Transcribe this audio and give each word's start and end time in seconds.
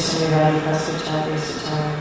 Samiranikasachadesatara. 0.00 1.92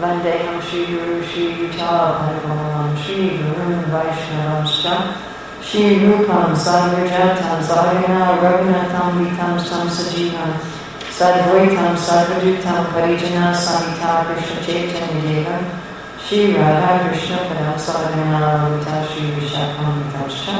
Vandeham 0.00 0.60
Shri 0.62 0.86
Guru 0.86 1.22
Shri 1.24 1.44
Yuta 1.58 2.22
Padamalam 2.22 2.94
Shri 3.02 3.38
Guru 3.38 3.82
Vaishnavamscha 3.90 4.94
Shri 5.60 5.84
Rupam 6.06 6.54
Sagrajatam 6.54 7.58
Sarvana 7.68 8.20
Raghunatham 8.38 9.08
Vitam 9.18 9.54
Sam 9.58 9.88
Sajivam 9.88 10.52
Sadvaitam 11.10 11.94
Sadvadutam 11.96 12.82
Parijana 12.92 13.46
Samita 13.52 14.10
Krishna 14.26 14.58
Chaitanya 14.62 15.20
Devam 15.26 15.62
Shri 16.24 16.40
Radha 16.54 16.90
Krishna 17.08 17.38
Padam 17.48 17.74
Sarvana 17.74 18.40
Vita 18.78 18.96
Shri 19.08 19.24
Vishakam 19.34 19.90
Vitamscha 20.04 20.54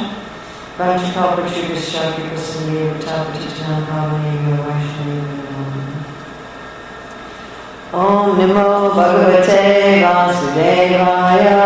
Vanchakapachubhischa 0.77 2.03
Kipasandhi 2.15 2.79
Vita 2.99 3.15
Patitanam 3.31 3.81
Pavani 3.87 4.33
Vaishnavi 4.65 5.48
Om 7.91 8.37
Namo 8.37 8.93
Bhagavate 8.93 10.03
Vasudevaya. 10.05 11.57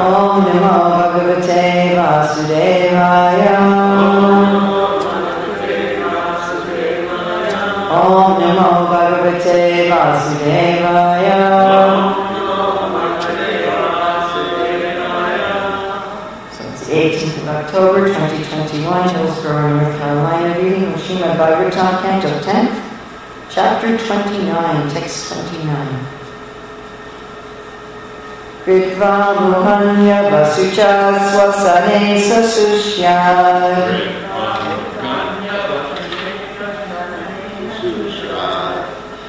Om 0.00 0.44
Namo 0.44 0.76
Bhagavate 0.96 1.92
Vasudevaya. 1.92 3.58
Om 7.92 8.32
Namo 8.40 8.70
Bhagavate 8.88 9.60
Vasudevaya. 9.92 11.38
So 16.50 16.62
it's 16.64 16.86
the 16.86 16.94
18th 16.94 17.36
of 17.42 17.48
October 17.48 18.08
2021, 18.08 19.08
Hillsborough, 19.10 19.76
North 19.76 19.98
Carolina, 19.98 20.60
reading 20.62 20.93
Srimad 21.04 21.36
Bhagavatam, 21.36 22.00
Canto 22.00 22.28
10, 22.40 22.82
Chapter 23.50 23.98
29, 23.98 24.88
Text 24.88 25.34
29. 25.34 26.24
Kritva 28.64 29.36
Muhanya 29.36 30.24
Vasucha 30.32 31.12
Swasane 31.28 32.16
Sasushya 32.16 33.20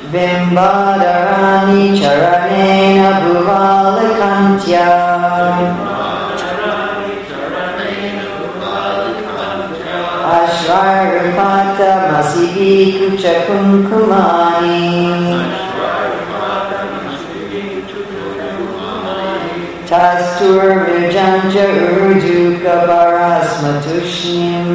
Bimbadarani 0.10 1.92
Charanena 2.00 3.20
Bhuvalakantya 3.20 5.15
Ashrarapata 10.46 11.92
Masivi 12.12 12.76
Kucha 12.98 13.34
Kunkumani 13.48 14.84
Tastur 19.88 20.86
Vijanja 20.86 21.66
Urduka 21.98 22.74
Barasmatushnim 22.88 24.70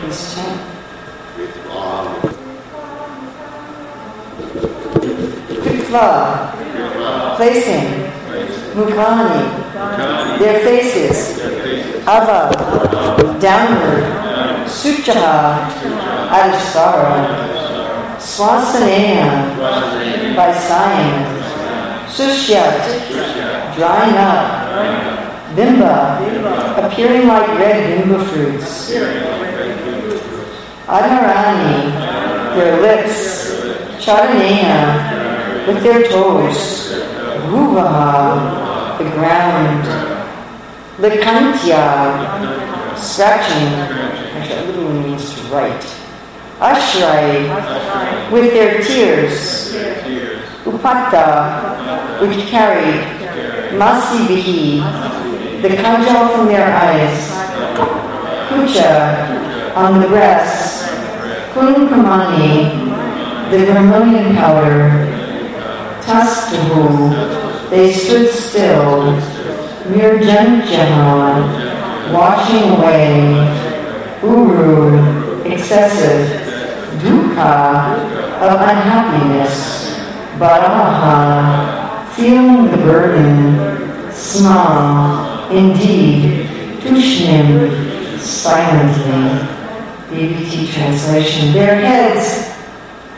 Please. 0.00 0.38
Kritva, 5.62 6.06
placing, 7.36 7.88
Mukhani, 8.74 9.67
their 10.38 10.60
faces, 10.60 11.38
Ava, 12.06 12.50
downward, 13.40 14.04
Suchaha, 14.66 15.68
out 16.30 16.54
of 16.54 16.60
sorrow, 16.60 17.18
Swasanena, 18.18 19.56
by 20.36 20.52
sighing, 20.52 21.24
Sushyat, 22.06 23.74
drying 23.76 24.16
up, 24.16 24.68
Bimba, 25.56 26.86
appearing 26.86 27.26
like 27.26 27.48
red 27.58 27.98
bimba 27.98 28.24
fruits, 28.28 28.92
Adharani, 30.86 31.92
their 32.54 32.80
lips, 32.80 33.50
Charanena, 33.98 35.66
with 35.66 35.82
their 35.82 36.08
toes, 36.08 36.92
Bhuvaha, 37.48 38.67
the 38.98 39.04
ground, 39.10 39.84
Likantya, 40.98 42.96
scratching, 42.98 43.72
actually, 44.34 44.66
literally 44.66 45.00
means 45.10 45.34
to 45.34 45.40
write. 45.54 45.86
Ashray, 46.58 47.46
with 48.32 48.52
their 48.52 48.82
tears, 48.82 49.72
Upata, 50.64 52.20
which 52.20 52.48
carried, 52.48 53.06
Masibihi, 53.78 54.82
the 55.62 55.68
kajal 55.68 56.34
from 56.34 56.46
their 56.46 56.74
eyes, 56.74 57.30
Kucha, 58.48 59.74
on 59.76 60.00
the 60.00 60.08
breasts, 60.08 60.88
Kunkumani, 61.54 62.74
the 63.52 63.58
vermilion 63.66 64.34
powder, 64.34 65.14
Tastuhu, 66.02 67.47
they 67.70 67.92
stood 67.92 68.30
still, 68.30 69.12
mere 69.90 70.18
Mirjanjana, 70.18 72.12
washing 72.12 72.70
away, 72.78 73.34
Uru, 74.22 75.42
excessive, 75.42 76.28
Dukkha, 77.00 77.94
of 78.40 78.60
unhappiness, 78.60 79.98
Baraha, 80.38 82.08
feeling 82.14 82.70
the 82.70 82.76
burden, 82.78 84.12
Sma, 84.12 85.48
indeed, 85.50 86.46
Tushnim, 86.80 88.18
silently. 88.18 89.56
BBT 90.08 90.72
translation. 90.72 91.52
Their 91.52 91.76
heads 91.76 92.48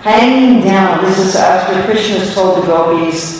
hanging 0.02 0.64
down. 0.64 1.04
This 1.04 1.18
is 1.18 1.36
after 1.36 1.80
Krishna 1.84 2.26
told 2.34 2.62
the 2.62 2.66
gopis 2.66 3.39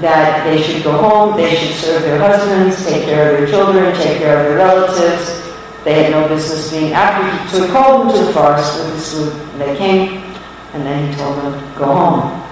that 0.00 0.44
they 0.44 0.62
should 0.62 0.82
go 0.82 0.92
home, 0.92 1.36
they 1.36 1.54
should 1.54 1.74
serve 1.74 2.02
their 2.02 2.18
husbands, 2.18 2.84
take 2.86 3.04
care 3.04 3.32
of 3.32 3.38
their 3.38 3.48
children, 3.48 3.94
take 3.96 4.18
care 4.18 4.38
of 4.38 4.46
their 4.46 4.56
relatives. 4.56 5.42
They 5.84 6.02
had 6.02 6.10
no 6.10 6.26
business 6.28 6.70
being 6.70 6.88
he 6.88 7.48
so 7.48 7.64
he 7.64 7.70
called 7.70 8.08
them 8.08 8.18
to 8.18 8.24
the 8.24 8.32
forest 8.32 8.76
with 8.78 8.94
his 8.94 9.12
flute. 9.12 9.32
And 9.52 9.60
they 9.60 9.76
came, 9.76 10.22
and 10.74 10.84
then 10.84 11.10
he 11.10 11.18
told 11.18 11.38
them, 11.38 11.74
go 11.76 11.86
home. 11.86 12.42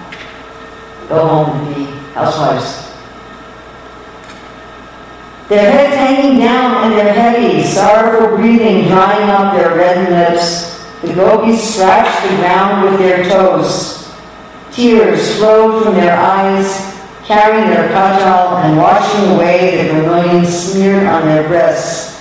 Go 1.09 1.27
home 1.27 1.67
and 1.67 1.75
be 1.75 1.83
housewives. 2.13 2.85
Their 5.49 5.69
heads 5.69 5.95
hanging 5.95 6.39
down 6.39 6.85
and 6.85 6.93
they're 6.93 7.13
heavy, 7.13 7.61
sorrowful 7.63 8.37
breathing, 8.37 8.87
drying 8.87 9.29
up 9.29 9.55
their 9.55 9.75
red 9.75 10.09
lips. 10.09 10.83
The 11.01 11.13
gopis 11.13 11.75
scratched 11.75 12.27
the 12.27 12.37
ground 12.37 12.89
with 12.89 12.99
their 12.99 13.23
toes. 13.25 14.11
Tears 14.71 15.37
flowed 15.37 15.83
from 15.83 15.93
their 15.93 16.17
eyes, 16.17 16.94
carrying 17.25 17.69
their 17.69 17.89
kajal 17.89 18.63
and 18.63 18.77
washing 18.77 19.31
away 19.31 19.87
the 19.87 19.93
vermilion 19.93 20.45
smeared 20.45 21.07
on 21.07 21.25
their 21.25 21.47
breasts. 21.47 22.13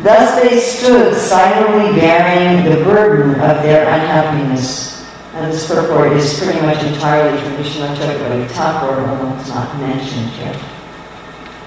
Thus 0.00 0.42
they 0.42 0.60
stood 0.60 1.14
silently 1.16 1.98
bearing 1.98 2.68
the 2.68 2.84
burden 2.84 3.30
of 3.40 3.62
their 3.62 3.88
unhappiness. 3.88 5.08
And 5.34 5.50
this 5.50 5.66
purport 5.66 6.12
is 6.12 6.38
pretty 6.38 6.60
much 6.60 6.82
entirely 6.84 7.40
from 7.40 7.52
Vishvanatha 7.52 7.96
Chakravarti 7.96 8.48
Thakur, 8.50 9.00
although 9.08 9.38
it's 9.38 9.48
not 9.48 9.78
mentioned 9.78 10.28
here. 10.30 10.60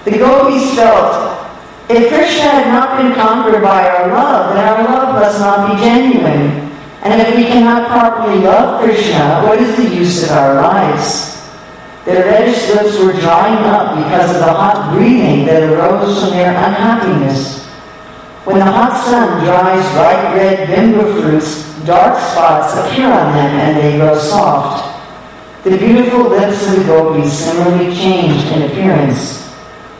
The 0.03 0.11
gopis 0.19 0.75
felt, 0.75 1.47
if 1.89 2.09
Krishna 2.09 2.43
had 2.43 2.67
not 2.67 3.01
been 3.01 3.15
conquered 3.15 3.63
by 3.63 3.89
our 3.89 4.09
love, 4.09 4.53
then 4.53 4.67
our 4.67 4.83
love 4.83 5.15
must 5.15 5.39
not 5.39 5.71
be 5.71 5.81
genuine. 5.81 6.71
And 7.01 7.21
if 7.21 7.35
we 7.35 7.45
cannot 7.45 7.87
properly 7.87 8.39
love 8.39 8.83
Krishna, 8.83 9.41
what 9.43 9.59
is 9.59 9.75
the 9.75 9.95
use 9.95 10.23
of 10.25 10.31
our 10.31 10.55
lives? 10.55 11.34
Their 12.05 12.23
reddish 12.25 12.69
lips 12.69 12.99
were 12.99 13.13
drying 13.13 13.65
up 13.65 13.97
because 13.97 14.29
of 14.29 14.37
the 14.37 14.53
hot 14.53 14.93
breathing 14.93 15.45
that 15.47 15.63
arose 15.63 16.19
from 16.21 16.29
their 16.29 16.51
unhappiness. 16.51 17.65
When 18.45 18.59
the 18.59 18.65
hot 18.65 19.03
sun 19.03 19.43
dries 19.43 19.83
bright 19.93 20.35
red 20.35 20.69
bimba 20.69 21.19
fruits, 21.19 21.83
dark 21.83 22.19
spots 22.19 22.75
appear 22.75 23.07
on 23.07 23.33
them 23.33 23.59
and 23.59 23.77
they 23.77 23.97
grow 23.97 24.19
soft. 24.19 24.93
The 25.63 25.77
beautiful 25.79 26.29
lips 26.29 26.67
of 26.67 26.77
the 26.77 26.83
gopis 26.83 27.33
similarly 27.33 27.95
changed 27.95 28.45
in 28.51 28.69
appearance. 28.69 29.51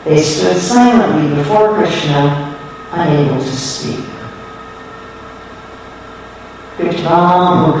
They 0.04 0.22
stood 0.22 0.58
silently 0.58 1.34
before 1.34 1.74
Krishna, 1.74 2.56
unable 2.92 3.42
to 3.42 3.56
speak. 3.56 4.04
Kritvam 6.76 7.80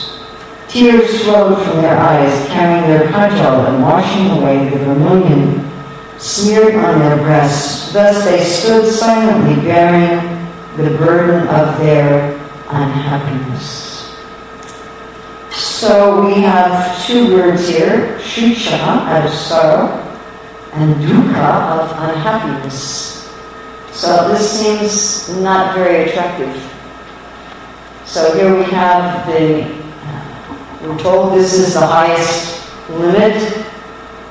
Tears 0.71 1.23
flowed 1.23 1.61
from 1.65 1.81
their 1.81 1.97
eyes, 1.97 2.47
carrying 2.47 2.87
their 2.87 3.11
kajal 3.11 3.67
and 3.67 3.83
washing 3.83 4.37
away 4.37 4.69
the 4.69 4.77
vermilion 4.77 5.69
smeared 6.17 6.75
on 6.75 6.99
their 6.99 7.17
breasts. 7.17 7.91
Thus 7.91 8.23
they 8.23 8.41
stood 8.41 8.89
silently 8.89 9.61
bearing 9.63 10.47
the 10.77 10.97
burden 10.97 11.45
of 11.49 11.77
their 11.77 12.35
unhappiness. 12.69 14.15
So 15.51 16.25
we 16.25 16.41
have 16.41 17.05
two 17.05 17.35
words 17.35 17.67
here, 17.67 18.17
shucha, 18.19 19.25
of 19.25 19.33
sorrow, 19.33 19.87
and 20.71 20.95
dukkha 21.03 21.79
of 21.79 21.91
unhappiness. 22.09 23.29
So 23.91 24.29
this 24.29 24.61
seems 24.61 25.37
not 25.41 25.75
very 25.75 26.09
attractive. 26.09 26.55
So 28.05 28.33
here 28.35 28.55
we 28.55 28.63
have 28.71 29.27
the, 29.27 29.80
we're 30.83 30.97
told 30.99 31.33
this 31.37 31.53
is 31.53 31.73
the 31.73 31.85
highest 31.85 32.89
limit 32.89 33.35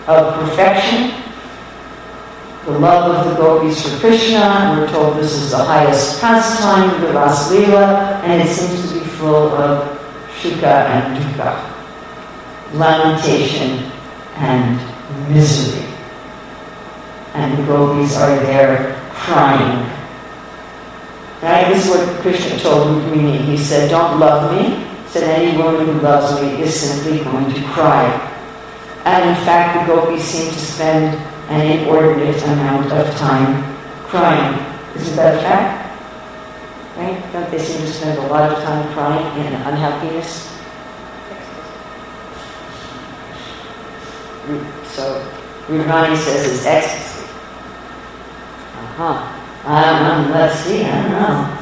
of 0.06 0.35
perfection 0.35 1.20
the 2.67 2.79
love 2.79 3.26
of 3.26 3.31
the 3.31 3.43
gopis 3.43 3.82
for 3.82 3.99
Krishna. 4.00 4.76
We're 4.76 4.88
told 4.88 5.17
this 5.17 5.32
is 5.32 5.50
the 5.50 5.64
highest 5.64 6.20
pastime, 6.20 7.00
the 7.00 7.12
Ras 7.12 7.50
Leela, 7.50 8.23
and 8.23 8.43
it 8.43 8.52
seems 8.52 8.93
to 8.93 8.99
be 8.99 9.05
full 9.05 9.49
of 9.56 9.99
shuka 10.38 10.64
and 10.64 11.17
dukkha, 11.17 12.75
lamentation 12.75 13.91
and 14.37 14.79
misery. 15.32 15.87
And 17.35 17.58
the 17.58 17.62
gopis 17.64 18.17
are 18.19 18.37
there 18.41 19.00
crying. 19.11 19.88
This 21.41 21.87
is 21.87 21.91
what 21.91 22.20
Krishna 22.20 22.58
told 22.58 22.88
Rukmini. 22.88 23.44
He 23.47 23.56
said, 23.56 23.88
Don't 23.88 24.20
love 24.20 24.52
me. 24.52 24.89
Said, 25.10 25.24
Any 25.24 25.56
woman 25.58 25.86
who 25.86 26.00
loves 26.00 26.40
me 26.40 26.62
is 26.62 26.78
simply 26.78 27.22
going 27.24 27.52
to 27.52 27.62
cry. 27.68 28.06
And 29.04 29.30
in 29.30 29.44
fact, 29.44 29.86
the 29.88 29.92
gopis 29.92 30.24
seem 30.24 30.52
to 30.52 30.58
spend 30.58 31.16
an 31.50 31.80
inordinate 31.80 32.40
amount 32.44 32.92
of 32.92 33.12
time 33.16 33.76
crying. 34.06 34.54
Isn't 34.94 35.16
that 35.16 35.34
a 35.34 35.38
fact? 35.40 35.80
Right? 36.96 37.32
Don't 37.32 37.50
they 37.50 37.58
seem 37.58 37.80
to 37.80 37.92
spend 37.92 38.18
a 38.18 38.26
lot 38.28 38.52
of 38.52 38.62
time 38.62 38.92
crying 38.92 39.46
in 39.46 39.54
unhappiness? 39.54 40.46
So 44.94 45.24
Rudrani 45.66 46.16
says 46.16 46.52
it's 46.52 46.66
ecstasy. 46.66 47.26
Uh-huh. 48.74 49.36
Um, 49.64 50.30
let's 50.30 50.58
see, 50.60 50.84
I 50.84 51.02
don't 51.02 51.12
know. 51.12 51.59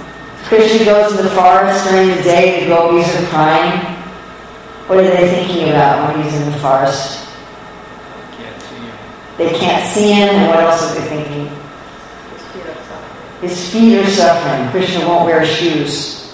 Krishna 0.49 0.87
goes 0.87 1.15
to 1.15 1.23
the 1.23 1.29
forest 1.29 1.87
during 1.91 2.09
the 2.09 2.23
day, 2.23 2.65
the 2.65 2.69
gopis 2.71 3.15
are 3.15 3.27
crying. 3.27 3.81
What 4.87 4.99
are 4.99 5.03
they 5.03 5.29
thinking 5.29 5.69
about 5.69 6.09
when 6.09 6.25
he's 6.25 6.35
in 6.41 6.51
the 6.51 6.59
forest? 6.59 7.29
They 9.37 9.51
can't 9.51 9.85
see 9.87 10.13
him, 10.13 10.31
and 10.31 10.49
what 10.49 10.61
else 10.61 10.83
are 10.83 10.95
they 10.99 11.07
thinking? 11.07 11.51
His 13.43 13.71
feet 13.71 13.99
are 13.99 14.07
suffering. 14.07 14.71
Krishna 14.71 15.07
won't 15.07 15.27
wear 15.27 15.45
shoes. 15.45 16.33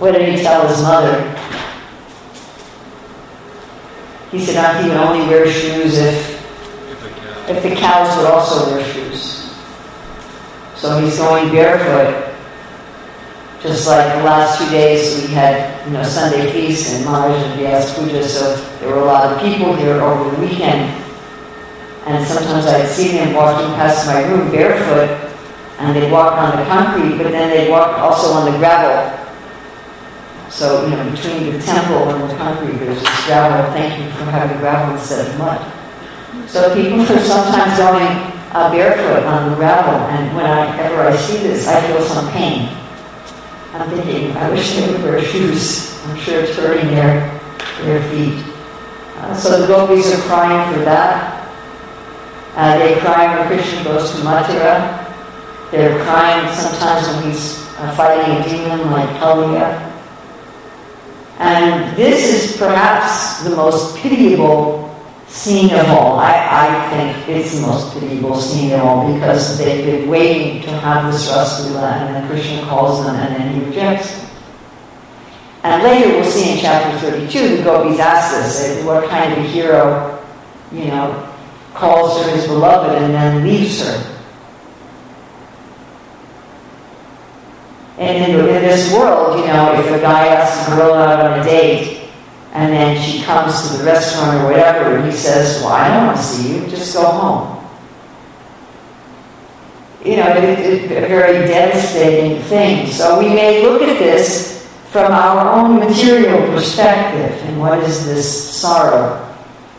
What 0.00 0.12
did 0.12 0.36
he 0.36 0.42
tell 0.42 0.66
his 0.66 0.82
mother? 0.82 1.22
He 4.32 4.44
said, 4.44 4.56
"I 4.56 4.82
he 4.82 4.88
would 4.88 4.98
only 4.98 5.24
wear 5.28 5.48
shoes 5.48 5.96
if 5.96 7.48
if 7.48 7.62
the 7.62 7.76
cows 7.76 8.16
would 8.16 8.26
also 8.26 8.74
wear 8.74 8.84
shoes." 8.92 9.48
So 10.74 10.98
he's 10.98 11.16
going 11.16 11.52
barefoot. 11.52 12.23
Just 13.64 13.88
like 13.88 14.12
the 14.18 14.24
last 14.24 14.60
two 14.60 14.68
days, 14.68 15.24
we 15.24 15.32
had 15.32 15.86
you 15.86 15.94
know 15.94 16.04
Sunday 16.04 16.52
feast 16.52 16.92
and 16.92 17.02
Maharaj 17.06 17.40
and 17.48 17.58
Vyas 17.58 17.96
Puja, 17.96 18.22
so 18.22 18.60
there 18.78 18.90
were 18.90 19.00
a 19.00 19.06
lot 19.06 19.24
of 19.24 19.40
people 19.40 19.74
here 19.74 20.02
over 20.02 20.36
the 20.36 20.36
weekend. 20.36 20.92
And 22.04 22.20
sometimes 22.26 22.66
I'd 22.66 22.86
see 22.86 23.12
them 23.16 23.32
walking 23.32 23.74
past 23.76 24.06
my 24.06 24.20
room 24.28 24.50
barefoot, 24.50 25.08
and 25.78 25.96
they'd 25.96 26.12
walk 26.12 26.36
on 26.36 26.58
the 26.60 26.64
concrete, 26.66 27.16
but 27.16 27.32
then 27.32 27.48
they'd 27.48 27.70
walk 27.70 27.96
also 27.96 28.34
on 28.34 28.52
the 28.52 28.58
gravel. 28.58 29.00
So, 30.50 30.84
you 30.84 30.96
know, 30.96 31.10
between 31.10 31.50
the 31.50 31.58
temple 31.62 32.10
and 32.10 32.28
the 32.28 32.36
concrete, 32.36 32.76
there's 32.76 33.00
this 33.00 33.24
gravel. 33.24 33.72
Thank 33.72 33.98
you 33.98 34.10
for 34.10 34.24
having 34.24 34.58
gravel 34.58 34.94
instead 34.94 35.26
of 35.26 35.38
mud. 35.38 35.64
So 36.50 36.74
people 36.74 37.00
are 37.16 37.18
sometimes 37.24 37.78
going 37.78 38.12
uh, 38.52 38.70
barefoot 38.70 39.24
on 39.24 39.48
the 39.48 39.56
gravel, 39.56 40.04
and 40.12 40.36
whenever 40.36 41.00
I 41.08 41.16
see 41.16 41.38
this, 41.38 41.66
I 41.66 41.80
feel 41.86 42.02
some 42.02 42.30
pain. 42.30 42.83
I'm 43.74 43.90
thinking, 43.90 44.36
I 44.36 44.50
wish 44.50 44.76
they 44.76 44.92
would 44.92 45.02
wear 45.02 45.20
shoes. 45.20 46.00
I'm 46.04 46.16
sure 46.18 46.44
it's 46.44 46.56
hurting 46.56 46.90
their, 46.90 47.28
their 47.82 48.08
feet. 48.08 48.44
Uh, 49.16 49.34
so 49.34 49.60
the 49.60 49.66
gopis 49.66 50.14
are 50.14 50.22
crying 50.28 50.72
for 50.72 50.84
that. 50.84 51.50
Uh, 52.54 52.78
they 52.78 53.00
cry 53.00 53.36
when 53.36 53.48
Krishna 53.48 53.82
goes 53.82 54.12
to 54.12 54.18
Mathura. 54.18 55.04
They're 55.72 56.00
crying 56.04 56.54
sometimes 56.54 57.08
when 57.08 57.32
he's 57.32 57.58
uh, 57.80 57.92
fighting 57.96 58.36
a 58.36 58.48
demon 58.48 58.92
like 58.92 59.08
Kaliya. 59.18 59.90
And 61.40 61.96
this 61.96 62.52
is 62.52 62.56
perhaps 62.56 63.42
the 63.42 63.56
most 63.56 63.96
pitiable 63.96 64.93
scene 65.34 65.74
of 65.74 65.88
all. 65.88 66.16
I, 66.20 66.32
I 66.48 66.90
think 66.90 67.28
it's 67.28 67.56
the 67.56 67.66
most 67.66 67.92
pitiable 67.92 68.40
scene 68.40 68.72
of 68.72 68.82
all 68.82 69.12
because 69.12 69.58
they've 69.58 69.84
been 69.84 70.08
waiting 70.08 70.62
to 70.62 70.70
have 70.70 71.12
this 71.12 71.28
Rasa 71.28 71.68
Lila 71.68 71.90
and 71.90 72.14
then 72.14 72.28
Krishna 72.28 72.62
calls 72.62 73.04
them 73.04 73.16
and 73.16 73.34
then 73.34 73.52
he 73.52 73.66
rejects 73.66 74.12
them. 74.12 74.30
And 75.64 75.82
later 75.82 76.10
we'll 76.10 76.30
see 76.30 76.52
in 76.52 76.58
chapter 76.58 76.96
32, 77.10 77.56
the 77.56 77.62
gopis 77.64 77.98
ask 77.98 78.32
this, 78.32 78.84
what 78.84 79.10
kind 79.10 79.32
of 79.32 79.38
a 79.38 79.42
hero, 79.42 80.24
you 80.70 80.84
know, 80.84 81.28
calls 81.74 82.24
her 82.24 82.30
his 82.30 82.46
beloved 82.46 82.94
and 83.02 83.12
then 83.12 83.44
leaves 83.44 83.82
her. 83.82 84.20
And 87.98 88.32
in, 88.32 88.38
in 88.38 88.62
this 88.62 88.92
world, 88.92 89.40
you 89.40 89.46
know, 89.46 89.72
if 89.80 89.86
a 89.90 90.00
guy 90.00 90.28
asks 90.28 90.68
a 90.68 90.76
girl 90.76 90.94
out 90.94 91.26
on 91.26 91.40
a 91.40 91.44
date 91.44 92.03
and 92.54 92.72
then 92.72 93.02
she 93.02 93.20
comes 93.22 93.68
to 93.68 93.78
the 93.78 93.84
restaurant 93.84 94.40
or 94.40 94.44
whatever 94.46 94.96
and 94.96 95.04
he 95.04 95.12
says, 95.12 95.60
Well, 95.60 95.72
I 95.72 95.88
don't 95.88 96.06
want 96.06 96.16
to 96.16 96.22
see 96.22 96.54
you, 96.54 96.66
just 96.68 96.94
go 96.94 97.04
home. 97.04 97.50
You 100.04 100.16
know, 100.16 100.34
it's 100.36 100.90
it, 100.90 101.02
a 101.02 101.08
very 101.08 101.46
devastating 101.48 102.40
thing. 102.42 102.86
So 102.86 103.18
we 103.18 103.28
may 103.28 103.62
look 103.62 103.82
at 103.82 103.98
this 103.98 104.70
from 104.90 105.10
our 105.10 105.52
own 105.52 105.80
material 105.80 106.38
perspective 106.52 107.36
and 107.48 107.58
what 107.58 107.80
is 107.80 108.06
this 108.06 108.56
sorrow. 108.56 109.20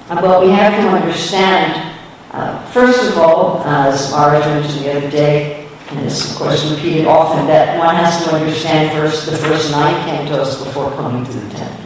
But 0.09 0.41
we 0.41 0.49
have 0.49 0.73
to 0.73 0.89
understand, 0.89 1.95
uh, 2.31 2.65
first 2.71 3.09
of 3.09 3.17
all, 3.17 3.59
uh, 3.59 3.87
as 3.87 4.11
Mara 4.11 4.39
mentioned 4.39 4.83
the 4.83 4.97
other 4.97 5.09
day, 5.09 5.69
and 5.91 5.99
this, 5.99 6.31
of 6.31 6.37
course, 6.37 6.69
repeated 6.69 7.05
often, 7.05 7.47
that 7.47 7.77
one 7.79 7.95
has 7.95 8.25
to 8.25 8.31
understand 8.35 8.91
first 8.91 9.27
the 9.27 9.37
first 9.37 9.71
nine 9.71 9.95
cantos 10.07 10.65
before 10.65 10.91
coming 10.91 11.23
to 11.23 11.31
the 11.31 11.49
tenth. 11.55 11.84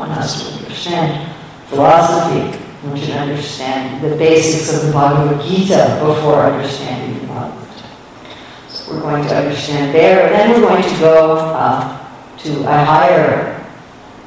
One 0.00 0.10
has 0.10 0.42
to 0.42 0.64
understand 0.64 1.30
philosophy, 1.68 2.56
one 2.82 2.98
should 2.98 3.10
understand 3.10 4.02
the 4.02 4.16
basics 4.16 4.74
of 4.74 4.86
the 4.86 4.92
Bhagavad 4.92 5.44
Gita 5.44 6.02
before 6.04 6.40
understanding 6.40 7.20
the 7.20 7.26
Bhagavatam. 7.26 8.68
So 8.68 8.94
we're 8.94 9.00
going 9.02 9.24
to 9.28 9.36
understand 9.36 9.94
there, 9.94 10.24
and 10.26 10.34
then 10.34 10.50
we're 10.50 10.68
going 10.68 10.82
to 10.82 10.98
go 10.98 11.36
uh, 11.36 12.08
to 12.38 12.60
a 12.62 12.84
higher 12.84 13.62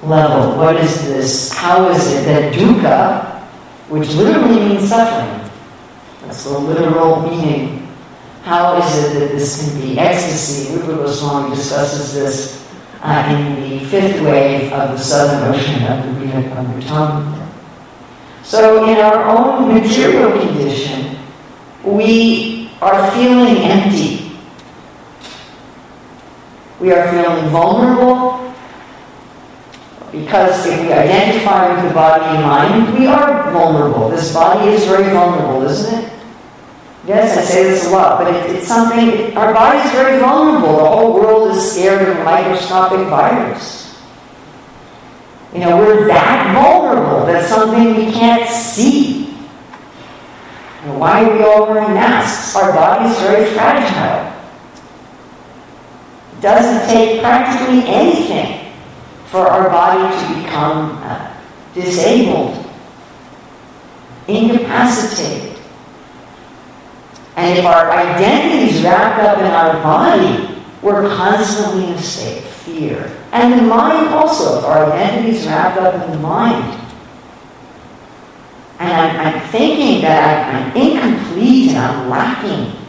level. 0.04 0.58
What 0.58 0.76
is 0.78 1.08
this? 1.08 1.52
How 1.52 1.90
is 1.90 2.06
it 2.14 2.26
that 2.26 2.54
dukkha 2.54 3.34
which 3.94 4.10
literally 4.16 4.60
means 4.70 4.90
suffering. 4.90 5.52
That's 6.22 6.46
the 6.46 6.58
literal 6.58 7.22
meaning. 7.22 7.88
How 8.42 8.76
is 8.78 9.06
it 9.06 9.20
that 9.20 9.32
this 9.32 9.62
can 9.62 9.80
be 9.80 10.00
ecstasy? 10.00 10.76
Rupa 10.76 10.96
Goswami 10.96 11.56
discusses 11.56 12.14
this 12.14 12.63
uh, 13.04 13.36
in 13.36 13.62
the 13.62 13.86
fifth 13.86 14.22
wave 14.22 14.72
of 14.72 14.92
the 14.92 14.98
southern 14.98 15.54
ocean 15.54 15.84
of 15.84 16.06
the 16.06 16.26
Brihadamritam. 16.26 17.50
So, 18.44 18.86
in 18.86 18.98
our 18.98 19.26
own 19.28 19.74
material 19.74 20.32
condition, 20.40 21.18
we 21.84 22.72
are 22.82 23.12
feeling 23.12 23.58
empty. 23.58 24.32
We 26.80 26.94
are 26.94 27.12
feeling 27.12 27.50
vulnerable. 27.50 28.54
Because 30.12 30.66
if 30.68 30.80
we 30.80 30.94
identify 30.94 31.74
with 31.74 31.88
the 31.88 31.94
body 31.94 32.24
and 32.24 32.44
mind, 32.44 33.00
we 33.00 33.08
are 33.08 33.52
vulnerable. 33.52 34.10
This 34.10 34.34
body 34.34 34.70
is 34.72 34.86
very 34.86 35.12
vulnerable, 35.12 35.64
isn't 35.64 36.04
it? 36.04 36.13
Yes, 37.06 37.38
I 37.38 37.42
say 37.42 37.64
this 37.64 37.86
a 37.88 37.90
lot, 37.90 38.20
but 38.20 38.34
it, 38.34 38.56
it's 38.56 38.68
something, 38.68 39.36
our 39.36 39.54
body 39.54 39.80
is 39.80 39.92
very 39.92 40.20
vulnerable. 40.20 40.78
The 40.78 40.86
whole 40.86 41.14
world 41.14 41.52
is 41.52 41.72
scared 41.72 42.08
of 42.08 42.18
a 42.18 42.24
microscopic 42.24 43.08
virus. 43.08 44.02
You 45.54 45.60
know, 45.60 45.78
we're 45.78 46.08
that 46.08 46.54
vulnerable. 46.54 47.26
That's 47.26 47.50
something 47.50 47.96
we 47.96 48.12
can't 48.12 48.50
see. 48.50 49.24
Why 50.86 51.24
are 51.24 51.38
we 51.38 51.44
all 51.44 51.68
wearing 51.68 51.94
masks? 51.94 52.56
Our 52.56 52.72
body 52.74 53.10
is 53.10 53.20
very 53.20 53.54
fragile. 53.54 54.34
It 56.38 56.42
doesn't 56.42 56.90
take 56.90 57.22
practically 57.22 57.84
anything 57.86 58.74
for 59.26 59.48
our 59.48 59.70
body 59.70 60.02
to 60.02 60.42
become 60.42 60.98
uh, 61.04 61.34
disabled, 61.74 62.66
incapacitated. 64.28 65.53
And 67.36 67.58
if 67.58 67.66
our 67.66 67.90
identity 67.92 68.76
is 68.76 68.84
wrapped 68.84 69.20
up 69.24 69.40
in 69.40 69.46
our 69.46 69.82
body, 69.82 70.62
we're 70.82 71.08
constantly 71.16 71.86
in 71.86 71.94
a 71.94 72.02
state 72.02 72.40
of 72.40 72.46
fear. 72.46 73.18
And 73.32 73.54
the 73.54 73.64
mind 73.64 74.10
also, 74.10 74.60
if 74.60 74.66
our 74.66 74.92
identity 74.92 75.38
is 75.38 75.48
wrapped 75.48 75.80
up 75.80 75.96
in 76.06 76.12
the 76.12 76.20
mind. 76.20 76.80
And 78.80 78.92
I'm, 78.92 79.34
I'm 79.36 79.50
thinking 79.50 80.02
that 80.02 80.54
I'm 80.54 80.78
incomplete 80.78 81.70
and 81.70 81.78
I'm 81.80 82.10
lacking. 82.10 82.80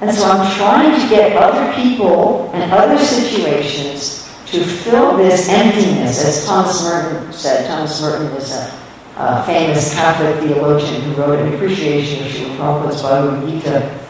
And 0.00 0.14
so 0.14 0.24
I'm 0.24 0.56
trying 0.56 1.00
to 1.00 1.08
get 1.08 1.36
other 1.36 1.74
people 1.74 2.50
and 2.52 2.72
other 2.72 2.98
situations 2.98 4.30
to 4.46 4.64
fill 4.64 5.16
this 5.16 5.48
emptiness, 5.48 6.24
as 6.24 6.46
Thomas 6.46 6.82
Merton 6.84 7.32
said. 7.32 7.66
Thomas 7.66 8.00
Merton 8.00 8.32
was 8.34 8.52
a 8.52 8.83
uh, 9.16 9.44
famous 9.44 9.94
Catholic 9.94 10.42
theologian 10.42 11.02
who 11.02 11.12
wrote 11.14 11.38
an 11.38 11.54
appreciation 11.54 12.24
of 12.26 12.32
Srila 12.32 12.56
Prabhupada's 12.56 13.02
Bhagavad 13.02 13.48
Gita. 13.48 14.00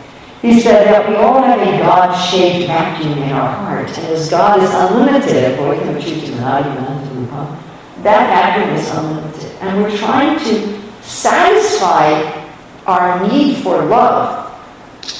He 0.40 0.60
said 0.60 0.86
that 0.86 1.08
we 1.08 1.16
all 1.16 1.42
have 1.42 1.60
a 1.60 1.78
God-shaped 1.78 2.66
vacuum 2.66 3.18
in 3.18 3.30
our 3.32 3.48
heart, 3.48 3.88
and 3.88 4.06
as 4.08 4.28
God 4.28 4.62
is 4.62 4.70
unlimited, 4.72 5.58
that 8.02 8.28
vacuum 8.28 8.76
is 8.76 8.90
unlimited. 8.90 9.52
And 9.62 9.82
we're 9.82 9.96
trying 9.96 10.38
to 10.40 10.80
satisfy 11.02 12.44
our 12.86 13.26
need 13.26 13.62
for 13.62 13.82
love, 13.86 14.52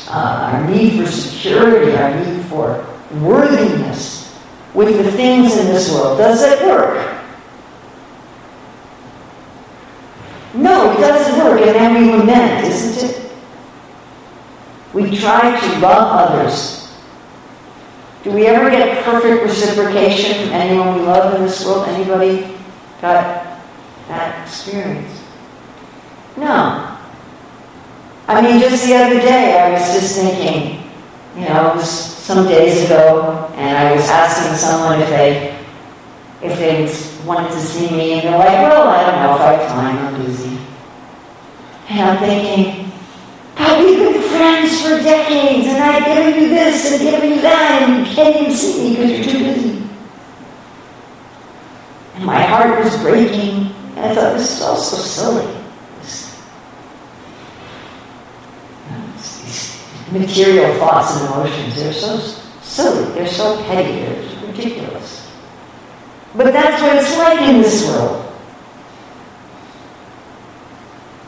uh, 0.09 0.51
our 0.53 0.71
need 0.71 1.01
for 1.01 1.11
security, 1.11 1.97
our 1.97 2.15
need 2.23 2.45
for 2.45 2.87
worthiness 3.21 4.39
with 4.75 4.97
the 5.03 5.11
things 5.13 5.57
in 5.57 5.67
this 5.67 5.91
world. 5.91 6.19
Does 6.19 6.43
it 6.43 6.67
work? 6.67 7.14
No, 10.55 10.93
it 10.93 11.01
doesn't 11.01 11.45
work, 11.45 11.61
and 11.61 11.75
then 11.75 11.95
we 11.95 12.17
lament, 12.17 12.65
isn't 12.65 13.11
it? 13.11 13.33
We 14.93 15.17
try 15.17 15.59
to 15.59 15.79
love 15.81 16.31
others. 16.31 16.93
Do 18.23 18.31
we 18.31 18.47
ever 18.47 18.71
get 18.71 19.05
perfect 19.05 19.43
reciprocation 19.43 20.45
from 20.45 20.55
anyone 20.55 20.95
we 20.95 21.01
love 21.03 21.35
in 21.35 21.43
this 21.43 21.65
world? 21.67 21.89
Anybody 21.89 22.57
got 23.03 23.61
that 24.09 24.47
experience? 24.47 25.23
No. 26.37 26.97
I 28.29 28.41
mean, 28.41 28.61
just 28.61 28.87
the 28.87 28.95
other 28.95 29.21
day, 29.21 29.61
I 29.61 29.73
was 29.73 29.93
just 29.93 30.17
thinking, 30.19 30.91
you 31.37 31.49
know, 31.49 31.73
it 31.73 31.77
was 31.77 31.91
some 31.91 32.47
days 32.47 32.85
ago, 32.85 33.53
and 33.57 33.77
I 33.77 33.95
was 33.95 34.09
asking 34.09 34.57
someone 34.57 35.01
if 35.01 35.09
they 35.09 35.64
if 36.45 36.59
they 36.59 37.27
wanted 37.27 37.51
to 37.51 37.61
see 37.61 37.91
me, 37.91 38.13
and 38.13 38.23
they're 38.23 38.39
like, 38.39 38.49
well, 38.49 38.89
I 38.89 39.11
don't 39.11 39.23
know 39.23 39.35
if 39.35 39.41
I 39.41 39.53
have 39.55 39.69
time, 39.71 40.15
I'm 40.15 40.23
busy. 40.23 40.59
And 41.89 42.01
I'm 42.01 42.19
thinking, 42.19 42.93
but 43.57 43.79
we've 43.79 43.99
been 43.99 44.23
friends 44.23 44.83
for 44.83 45.03
decades, 45.03 45.69
and 45.69 45.79
I've 45.83 46.05
given 46.05 46.43
you 46.43 46.49
this 46.51 46.93
and 46.93 47.01
given 47.01 47.31
you 47.31 47.41
that, 47.41 47.83
and 47.83 48.07
you 48.07 48.15
can't 48.15 48.37
even 48.37 48.53
see 48.53 48.83
me 48.83 48.97
because 48.97 49.11
you're 49.11 49.25
too 49.25 49.39
busy. 49.39 49.89
And 52.17 52.27
my 52.27 52.43
heart 52.43 52.79
was 52.85 52.95
breaking, 52.99 53.73
and 53.97 54.01
I 54.01 54.15
thought, 54.15 54.37
this 54.37 54.57
is 54.57 54.63
all 54.63 54.77
so 54.77 54.97
silly. 54.97 55.51
these 59.19 59.83
material 60.13 60.75
thoughts 60.79 61.17
and 61.17 61.27
emotions, 61.27 61.77
they're 61.77 61.93
so 61.93 62.19
silly, 62.61 63.13
they're 63.15 63.27
so 63.27 63.63
petty, 63.65 63.93
they're 63.93 64.47
ridiculous. 64.47 65.24
But 66.35 66.53
that's 66.53 66.83
what 66.83 66.97
it's 66.97 67.17
like 67.17 67.41
in 67.43 67.63
this 67.63 67.87
world. 67.89 68.21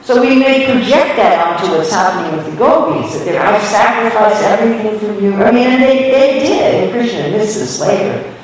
So 0.03 0.21
we 0.21 0.37
may 0.37 0.67
project 0.67 1.17
that 1.17 1.45
onto 1.45 1.77
what's 1.77 1.91
happening 1.91 2.37
with 2.37 2.49
the 2.49 2.57
gopis, 2.57 3.13
that 3.13 3.25
they're, 3.25 3.43
I've 3.43 3.63
sacrificed 3.63 4.43
everything 4.43 4.99
for 5.01 5.21
you. 5.21 5.35
I 5.35 5.51
mean, 5.51 5.67
and 5.67 5.83
they, 5.83 6.11
they 6.13 6.39
did, 6.47 6.85
and 6.85 6.93
Krishna 6.93 7.27
admits 7.27 7.55
this 7.55 7.81
later. 7.81 8.35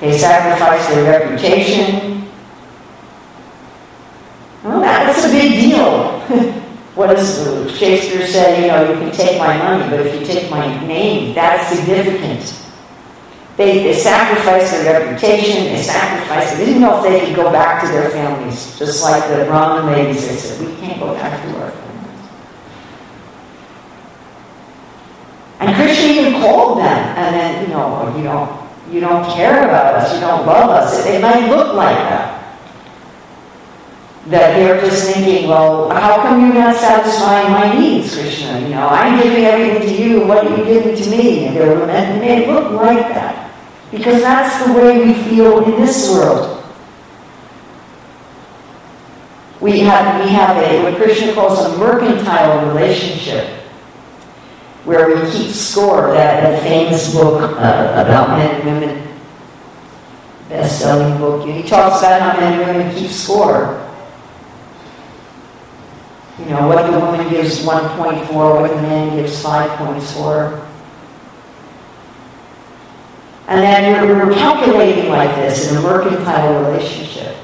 They 0.00 0.18
sacrificed 0.18 0.90
their 0.90 1.18
reputation. 1.18 2.28
Well, 4.62 4.80
that's 4.80 5.24
a 5.24 5.28
big 5.28 5.52
deal. 5.52 6.20
what 6.94 7.06
does 7.08 7.74
Shakespeare 7.78 8.26
say? 8.26 8.62
You 8.62 8.68
know, 8.68 8.92
you 8.92 8.98
can 8.98 9.12
take 9.12 9.38
my 9.38 9.56
money, 9.56 9.88
but 9.88 10.06
if 10.06 10.20
you 10.20 10.26
take 10.26 10.50
my 10.50 10.66
name, 10.86 11.34
that's 11.34 11.74
significant. 11.74 12.63
They, 13.56 13.84
they 13.84 13.94
sacrificed 13.94 14.72
their 14.72 15.00
reputation, 15.00 15.72
they 15.72 15.80
sacrificed, 15.80 16.58
they 16.58 16.64
didn't 16.66 16.80
know 16.80 16.98
if 16.98 17.04
they 17.04 17.24
could 17.24 17.36
go 17.36 17.52
back 17.52 17.84
to 17.84 17.88
their 17.92 18.10
families, 18.10 18.76
just 18.78 19.02
like 19.02 19.22
the 19.28 19.44
Brahmin 19.44 19.92
ladies, 19.92 20.26
they 20.26 20.34
said, 20.34 20.66
we 20.66 20.74
can't 20.76 20.98
go 20.98 21.14
back 21.14 21.40
to 21.40 21.62
our 21.62 21.70
families. 21.70 21.84
And 25.60 25.76
Krishna 25.76 26.08
even 26.08 26.40
called 26.40 26.78
them, 26.78 27.16
and 27.16 27.34
then, 27.34 27.62
you 27.62 27.68
know, 27.68 28.16
you 28.16 28.24
don't, 28.24 28.64
you 28.92 29.00
don't 29.00 29.24
care 29.36 29.62
about 29.62 29.94
us, 29.94 30.12
you 30.14 30.20
don't 30.20 30.44
love 30.46 30.70
us. 30.70 31.06
It, 31.06 31.22
might 31.22 31.48
look 31.48 31.74
like 31.74 31.96
that. 31.96 32.40
That 34.26 34.56
they're 34.56 34.80
just 34.80 35.12
thinking, 35.12 35.48
well, 35.48 35.90
how 35.90 36.22
come 36.22 36.40
you're 36.44 36.54
not 36.54 36.74
satisfying 36.76 37.52
my 37.52 37.78
needs, 37.78 38.14
Krishna? 38.14 38.58
You 38.60 38.70
know, 38.70 38.88
I'm 38.88 39.22
giving 39.22 39.44
everything 39.44 39.88
to 39.88 40.02
you, 40.02 40.26
what 40.26 40.44
are 40.44 40.56
you 40.56 40.64
giving 40.64 40.96
to 40.96 41.10
me? 41.10 41.46
And, 41.46 41.56
it 41.56 42.20
may 42.20 42.46
look 42.46 42.72
like 42.72 43.08
that. 43.14 43.43
Because 43.94 44.22
that's 44.22 44.66
the 44.66 44.72
way 44.72 45.06
we 45.06 45.14
feel 45.14 45.62
in 45.64 45.80
this 45.80 46.10
world. 46.10 46.50
We 49.60 49.78
have, 49.80 50.20
we 50.20 50.30
have 50.32 50.56
a, 50.56 50.82
what 50.82 51.00
Krishna 51.00 51.32
calls 51.32 51.60
a 51.60 51.78
mercantile 51.78 52.66
relationship, 52.66 53.48
where 54.84 55.08
we 55.08 55.30
keep 55.30 55.52
score, 55.52 56.12
that, 56.12 56.42
that 56.42 56.62
famous 56.64 57.14
book 57.14 57.40
uh, 57.52 58.04
about 58.04 58.30
men 58.30 58.60
and 58.60 58.80
women, 58.80 59.08
best-selling 60.48 61.16
book. 61.18 61.48
He 61.48 61.62
talks 61.62 62.00
about 62.00 62.20
how 62.20 62.40
men 62.40 62.60
and 62.60 62.76
women 62.76 62.94
keep 62.96 63.10
score. 63.10 63.80
You 66.40 66.46
know, 66.46 66.66
what 66.66 66.90
the 66.90 66.98
woman 66.98 67.30
gives 67.30 67.64
1.4, 67.64 68.60
what 68.60 68.70
the 68.70 68.82
man 68.82 69.16
gives 69.16 69.40
5 69.40 69.78
points 69.78 70.12
for. 70.12 70.63
And 73.46 73.60
then 73.60 74.08
we're, 74.08 74.26
we're 74.26 74.34
calculating 74.34 75.10
like 75.10 75.34
this 75.36 75.70
in 75.70 75.76
a 75.76 75.80
mercantile 75.82 76.64
relationship. 76.64 77.36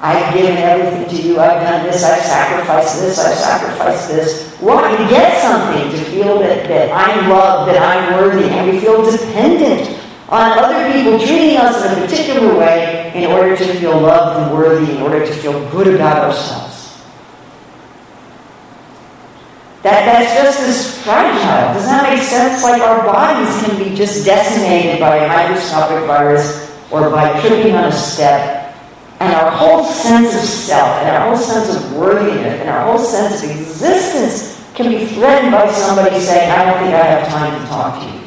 I've 0.00 0.34
given 0.34 0.56
everything 0.56 1.08
to 1.14 1.22
you. 1.22 1.40
I've 1.40 1.62
done 1.62 1.86
this. 1.86 2.02
I've 2.04 2.22
sacrificed 2.22 3.00
this. 3.00 3.18
I've 3.18 3.36
sacrificed 3.36 4.08
this. 4.08 4.56
Why? 4.60 4.96
To 4.96 5.08
get 5.08 5.42
something, 5.42 5.90
to 5.90 6.04
feel 6.10 6.38
that, 6.38 6.68
that 6.68 6.90
I'm 6.92 7.28
loved, 7.28 7.70
that 7.70 7.80
I'm 7.80 8.14
worthy, 8.14 8.48
and 8.48 8.70
we 8.70 8.80
feel 8.80 9.04
dependent 9.10 9.98
on 10.28 10.58
other 10.58 10.92
people 10.92 11.18
treating 11.18 11.56
us 11.56 11.84
in 11.84 11.98
a 11.98 12.06
particular 12.06 12.56
way 12.56 13.12
in 13.14 13.30
order 13.30 13.56
to 13.56 13.74
feel 13.74 14.00
loved 14.00 14.40
and 14.40 14.56
worthy, 14.56 14.96
in 14.96 15.02
order 15.02 15.26
to 15.26 15.32
feel 15.34 15.68
good 15.70 15.94
about 15.94 16.18
ourselves. 16.28 16.69
That, 19.82 20.04
that's 20.04 20.34
just 20.36 20.60
as 20.60 21.02
fragile. 21.02 21.72
Does 21.72 21.86
that 21.86 22.02
make 22.02 22.22
sense? 22.22 22.62
Like 22.62 22.82
our 22.82 23.02
bodies 23.02 23.48
can 23.64 23.82
be 23.82 23.96
just 23.96 24.26
decimated 24.26 25.00
by 25.00 25.16
a 25.16 25.28
microscopic 25.28 26.06
virus 26.06 26.70
or 26.90 27.08
by 27.08 27.40
tripping 27.40 27.74
on 27.74 27.84
a 27.84 27.92
step. 27.92 28.76
And 29.20 29.32
our 29.34 29.50
whole 29.50 29.84
sense 29.84 30.34
of 30.34 30.42
self 30.42 30.98
and 31.00 31.16
our 31.16 31.28
whole 31.28 31.36
sense 31.36 31.74
of 31.74 31.96
worthiness 31.96 32.60
and 32.60 32.68
our 32.68 32.84
whole 32.84 32.98
sense 32.98 33.42
of 33.42 33.50
existence 33.50 34.62
can 34.74 34.90
be 34.90 35.06
threatened 35.06 35.52
by 35.52 35.70
somebody 35.72 36.20
saying, 36.20 36.50
I 36.50 36.64
don't 36.64 36.78
think 36.82 36.94
I 36.94 37.02
have 37.02 37.28
time 37.28 37.60
to 37.60 37.66
talk 37.68 38.02
to 38.02 38.06
you. 38.06 38.20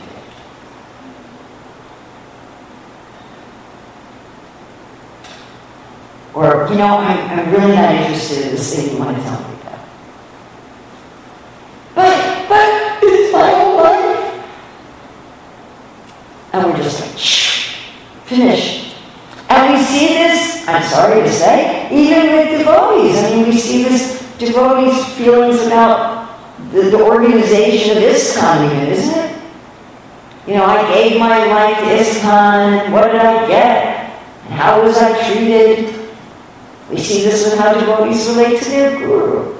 Or, 6.33 6.67
you 6.71 6.77
know, 6.79 6.97
I'm, 6.97 7.39
I'm 7.39 7.51
really 7.51 7.75
not 7.75 7.93
interested 7.93 8.45
in 8.45 8.51
this 8.55 8.75
thing 8.75 8.93
you 8.93 8.99
want 8.99 9.15
to 9.15 9.23
tell 9.23 9.39
me. 9.39 9.53
But, 11.95 12.49
but, 12.49 13.03
it's 13.03 13.31
my 13.31 13.51
whole 13.51 13.77
life. 13.77 14.45
And 16.53 16.65
we're 16.65 16.77
just 16.77 17.01
like, 17.01 17.17
shh, 17.17 17.75
finish. 18.25 18.95
And 19.49 19.73
we 19.73 19.83
see 19.83 20.07
this, 20.07 20.67
I'm 20.67 20.83
sorry 20.83 21.21
to 21.21 21.31
say, 21.31 21.89
even 21.91 22.31
with 22.31 22.59
devotees. 22.59 23.17
I 23.17 23.35
mean, 23.35 23.47
we 23.49 23.57
see 23.57 23.83
this 23.83 24.21
devotees' 24.37 25.05
feelings 25.15 25.65
about 25.65 26.39
the, 26.71 26.83
the 26.83 27.03
organization 27.03 27.97
of 27.97 28.03
ISKCON 28.03 28.65
even, 28.65 28.87
isn't 28.87 29.17
it? 29.17 29.41
You 30.47 30.55
know, 30.55 30.65
I 30.65 30.93
gave 30.93 31.19
my 31.19 31.45
life 31.45 31.77
to 31.79 31.85
ISKCON, 31.85 32.91
what 32.91 33.11
did 33.11 33.21
I 33.21 33.47
get? 33.47 34.21
And 34.45 34.53
how 34.53 34.81
was 34.83 34.97
I 34.97 35.33
treated? 35.33 36.07
We 36.89 36.97
see 36.97 37.23
this 37.23 37.51
in 37.51 37.57
how 37.57 37.73
devotees 37.73 38.27
relate 38.27 38.61
to 38.61 38.69
their 38.69 38.99
guru. 38.99 39.55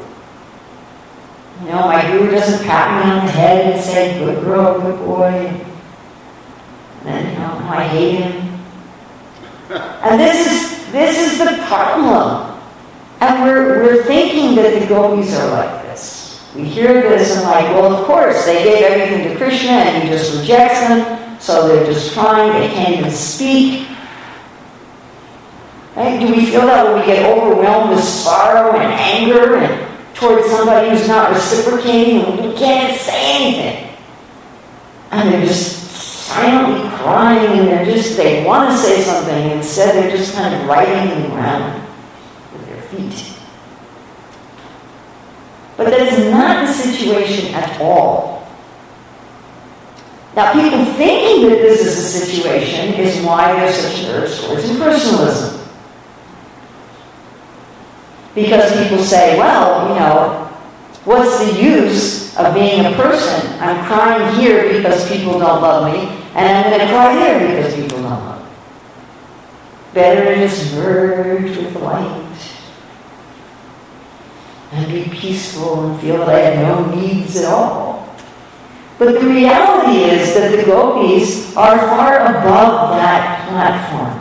You 1.62 1.70
know, 1.70 1.88
my 1.88 2.06
guru 2.12 2.30
doesn't 2.30 2.66
pat 2.68 3.06
me 3.06 3.12
on 3.12 3.26
the 3.26 3.32
head 3.32 3.74
and 3.74 3.84
say, 3.84 4.20
good 4.20 4.44
girl, 4.44 4.80
good 4.80 5.00
boy. 5.00 5.73
And 7.06 7.28
you 7.28 7.40
know, 7.40 7.70
I 7.70 7.88
hate 7.88 8.16
him. 8.22 8.50
And 10.04 10.20
this 10.20 10.46
is 10.46 10.92
this 10.92 11.18
is 11.18 11.40
the 11.40 11.64
problem. 11.66 12.60
And 13.20 13.44
we're, 13.44 13.84
we're 13.84 14.04
thinking 14.04 14.56
that 14.56 14.80
the 14.80 14.86
gopis 14.86 15.34
are 15.36 15.50
like 15.50 15.84
this. 15.84 16.52
We 16.56 16.66
hear 16.66 17.02
this 17.02 17.36
and 17.36 17.44
like, 17.44 17.66
well, 17.74 17.96
of 17.96 18.06
course, 18.06 18.46
they 18.46 18.64
gave 18.64 18.84
everything 18.84 19.32
to 19.32 19.38
Krishna 19.38 19.72
and 19.72 20.04
he 20.04 20.10
just 20.10 20.40
rejects 20.40 20.82
them, 20.82 21.40
so 21.40 21.68
they're 21.68 21.86
just 21.86 22.14
crying, 22.14 22.52
they 22.52 22.74
can't 22.74 23.00
even 23.00 23.10
speak. 23.10 23.88
Right? 25.96 26.20
Do 26.20 26.28
we 26.28 26.46
feel 26.46 26.62
that 26.62 26.86
when 26.86 27.00
we 27.00 27.06
get 27.06 27.26
overwhelmed 27.26 27.96
with 27.96 28.04
sorrow 28.04 28.78
and 28.78 28.94
anger 28.94 29.56
and 29.56 30.16
towards 30.16 30.48
somebody 30.48 30.90
who's 30.90 31.08
not 31.08 31.32
reciprocating 31.32 32.22
and 32.22 32.52
we 32.52 32.58
can't 32.58 33.00
say 33.00 33.36
anything? 33.36 33.98
And 35.12 35.34
they're 35.34 35.46
just 35.46 35.88
silently 35.92 36.83
crying 37.04 37.60
and 37.60 37.68
they're 37.68 37.86
just, 37.86 38.18
they 38.18 38.46
want 38.46 38.72
to 38.72 38.78
say 38.78 39.02
something. 39.02 39.52
Instead, 39.52 39.96
they're 39.96 40.16
just 40.16 40.34
kind 40.34 40.56
of 40.56 40.68
writing 40.68 41.12
in 41.12 41.30
the 41.30 41.84
with 42.54 42.66
their 42.66 42.82
feet. 42.84 43.38
But 45.78 45.90
that's 45.90 46.18
not 46.32 46.66
the 46.66 46.74
situation 46.74 47.54
at 47.54 47.80
all. 47.82 48.48
Now, 50.36 50.52
people 50.54 50.86
thinking 50.96 51.50
that 51.50 51.58
this 51.58 51.82
is 51.86 51.96
the 51.96 52.20
situation 52.20 52.94
is 52.96 53.24
why 53.24 53.54
there's 53.54 53.76
such 53.76 54.04
nerves 54.04 54.44
towards 54.44 54.64
impersonalism. 54.64 55.60
Because 58.34 58.82
people 58.82 59.04
say, 59.04 59.38
well, 59.38 59.90
you 59.90 60.00
know, 60.00 60.46
what's 61.06 61.38
the 61.38 61.62
use 61.62 62.36
of 62.36 62.56
being 62.56 62.86
a 62.86 62.92
person? 62.94 63.62
I'm 63.62 63.86
crying 63.86 64.36
here 64.40 64.74
because 64.74 65.08
people 65.08 65.34
don't 65.38 65.62
love 65.62 65.94
me, 65.94 66.23
and 66.36 66.66
I'm 66.66 66.72
going 66.72 66.88
to 66.88 66.94
cry 66.94 67.16
there 67.16 67.56
because 67.56 67.76
people 67.76 68.02
don't 68.02 68.04
love 68.04 68.44
me. 68.44 68.52
Better 69.94 70.36
just 70.36 70.74
merge 70.76 71.58
with 71.58 71.76
light 71.76 72.24
and 74.72 74.92
be 74.92 75.16
peaceful 75.16 75.90
and 75.92 76.02
feel 76.02 76.18
that 76.18 76.30
I 76.30 76.40
have 76.40 76.90
no 76.90 76.96
needs 76.96 77.38
at 77.38 77.46
all. 77.46 78.16
But 78.98 79.20
the 79.20 79.28
reality 79.28 80.00
is 80.04 80.34
that 80.34 80.56
the 80.56 80.64
gopis 80.64 81.56
are 81.56 81.78
far 81.78 82.22
above 82.22 82.96
that 82.96 83.48
platform. 83.50 84.20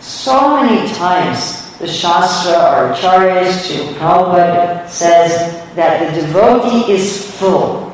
So 0.00 0.62
many 0.62 0.92
times 0.94 1.78
the 1.78 1.88
Shastra 1.88 2.52
or 2.52 2.94
Acharyas 2.94 3.66
to 3.68 3.94
Prabhupada 3.94 4.88
says 4.88 5.64
that 5.74 6.14
the 6.14 6.20
devotee 6.20 6.92
is 6.92 7.30
full. 7.38 7.93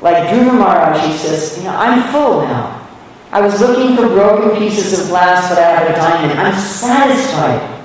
Like 0.00 0.28
Dhruva 0.28 0.58
Maharaj, 0.58 1.06
he 1.06 1.16
says, 1.18 1.58
you 1.58 1.64
know, 1.64 1.76
I'm 1.76 2.10
full 2.10 2.42
now. 2.42 2.88
I 3.32 3.40
was 3.40 3.60
looking 3.60 3.96
for 3.96 4.08
broken 4.08 4.58
pieces 4.58 4.98
of 4.98 5.08
glass, 5.08 5.48
but 5.48 5.58
I 5.58 5.62
have 5.62 5.90
a 5.90 5.92
diamond. 5.92 6.40
I'm 6.40 6.58
satisfied. 6.58 7.78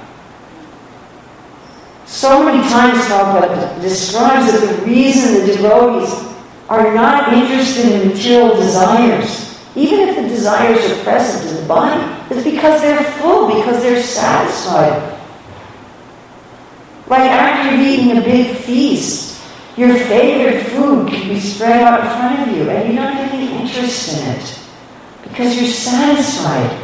So 2.05 2.43
many 2.43 2.67
times 2.69 2.97
Prabhupada 3.05 3.81
describes 3.81 4.51
that 4.51 4.61
the 4.61 4.85
reason 4.85 5.41
the 5.41 5.53
devotees 5.53 6.13
are 6.69 6.93
not 6.95 7.33
interested 7.33 7.91
in 7.91 8.07
material 8.07 8.55
desires, 8.55 9.59
even 9.75 10.07
if 10.07 10.15
the 10.15 10.27
desires 10.27 10.79
are 10.89 11.03
present 11.03 11.49
in 11.49 11.61
the 11.61 11.67
body, 11.67 12.01
is 12.33 12.43
because 12.43 12.81
they're 12.81 13.03
full, 13.19 13.47
because 13.47 13.83
they're 13.83 14.01
satisfied. 14.01 15.11
Like 17.07 17.29
after 17.29 17.75
eaten 17.75 18.17
a 18.17 18.21
big 18.21 18.55
feast, 18.55 19.24
your 19.77 19.95
favorite 19.95 20.65
food 20.67 21.09
can 21.09 21.27
be 21.29 21.39
spread 21.39 21.81
out 21.81 21.99
in 21.99 22.05
front 22.07 22.49
of 22.49 22.57
you 22.57 22.69
and 22.69 22.89
you 22.89 22.95
don't 22.95 23.11
have 23.11 23.31
any 23.33 23.51
interest 23.61 24.17
in 24.17 24.35
it 24.35 24.59
because 25.23 25.59
you're 25.59 25.69
satisfied. 25.69 26.81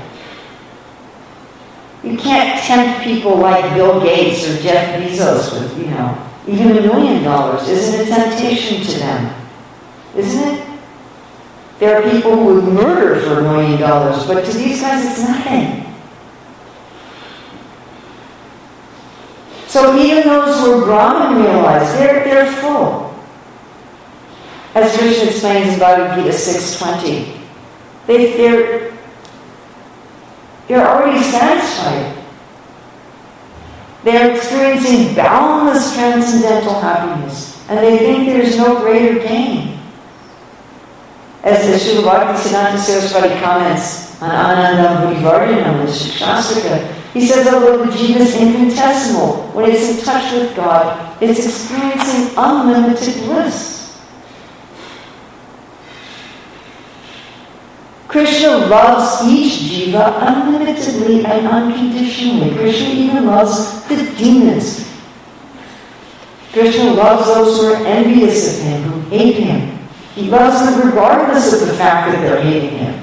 You 2.04 2.18
can't 2.18 2.62
tempt 2.64 3.04
people 3.04 3.38
like 3.38 3.74
Bill 3.76 4.02
Gates 4.02 4.48
or 4.50 4.62
Jeff 4.62 5.00
Bezos 5.00 5.54
with, 5.54 5.78
you 5.78 5.92
know, 5.92 6.28
even 6.48 6.72
a 6.72 6.82
million 6.82 7.24
dollars 7.24 7.68
isn't 7.70 8.02
a 8.02 8.06
temptation 8.06 8.84
to 8.84 9.00
them, 9.00 9.42
isn't 10.16 10.56
it? 10.56 10.68
There 11.80 11.96
are 11.96 12.12
people 12.12 12.36
who 12.36 12.56
would 12.56 12.74
murder 12.74 13.20
for 13.22 13.40
a 13.40 13.42
million 13.44 13.80
dollars, 13.80 14.26
but 14.26 14.44
to 14.44 14.52
these 14.52 14.82
guys 14.82 15.06
it's 15.06 15.28
nothing. 15.28 15.91
So 19.72 19.98
even 19.98 20.28
those 20.28 20.60
who 20.60 20.82
are 20.82 20.86
Brahman 20.86 21.42
realize 21.42 21.94
they're, 21.94 22.26
they're 22.26 22.52
full. 22.58 23.18
As 24.76 24.98
Krishna 24.98 25.30
explains 25.30 25.72
in 25.72 25.80
Bhagavad 25.80 26.18
Gita 26.18 26.36
6.20, 26.36 27.40
they, 28.06 28.36
they're, 28.36 28.92
they're 30.68 30.86
already 30.86 31.24
satisfied. 31.24 32.22
They're 34.04 34.36
experiencing 34.36 35.16
boundless 35.16 35.94
transcendental 35.94 36.78
happiness, 36.82 37.66
and 37.70 37.80
they 37.80 37.98
think 37.98 38.26
there's 38.26 38.58
no 38.58 38.78
greater 38.82 39.20
gain. 39.20 39.80
As 41.44 41.66
the 41.66 41.92
Srila 41.92 42.04
Bhakti 42.04 42.50
Saraswati 42.50 43.40
comments 43.40 44.22
on 44.22 44.32
Anandam 44.32 45.16
Buddhivardhanam, 45.16 45.86
the 45.86 45.92
Shastika, 45.94 47.01
he 47.14 47.28
says, 47.28 47.48
although 47.54 47.86
the 47.86 47.92
jiva 47.92 48.22
is 48.22 48.36
infinitesimal, 48.36 49.52
when 49.52 49.70
it's 49.70 49.98
in 49.98 50.06
touch 50.06 50.32
with 50.32 50.56
God, 50.56 51.22
it's 51.22 51.46
experiencing 51.46 52.34
unlimited 52.38 53.14
bliss. 53.26 53.72
Krishna 58.08 58.58
loves 58.68 59.26
each 59.28 59.72
jiva 59.72 60.20
unlimitedly 60.22 61.26
and 61.26 61.48
unconditionally. 61.48 62.56
Krishna 62.56 62.90
even 62.90 63.26
loves 63.26 63.84
the 63.88 64.14
demons. 64.18 64.90
Krishna 66.52 66.92
loves 66.92 67.26
those 67.28 67.58
who 67.58 67.74
are 67.74 67.86
envious 67.86 68.58
of 68.58 68.64
him, 68.66 68.84
who 68.84 69.00
hate 69.10 69.36
him. 69.36 69.80
He 70.16 70.30
loves 70.30 70.60
them 70.66 70.90
regardless 70.90 71.54
of 71.54 71.68
the 71.68 71.74
fact 71.74 72.12
that 72.12 72.22
they're 72.22 72.42
hating 72.42 72.78
him. 72.78 73.01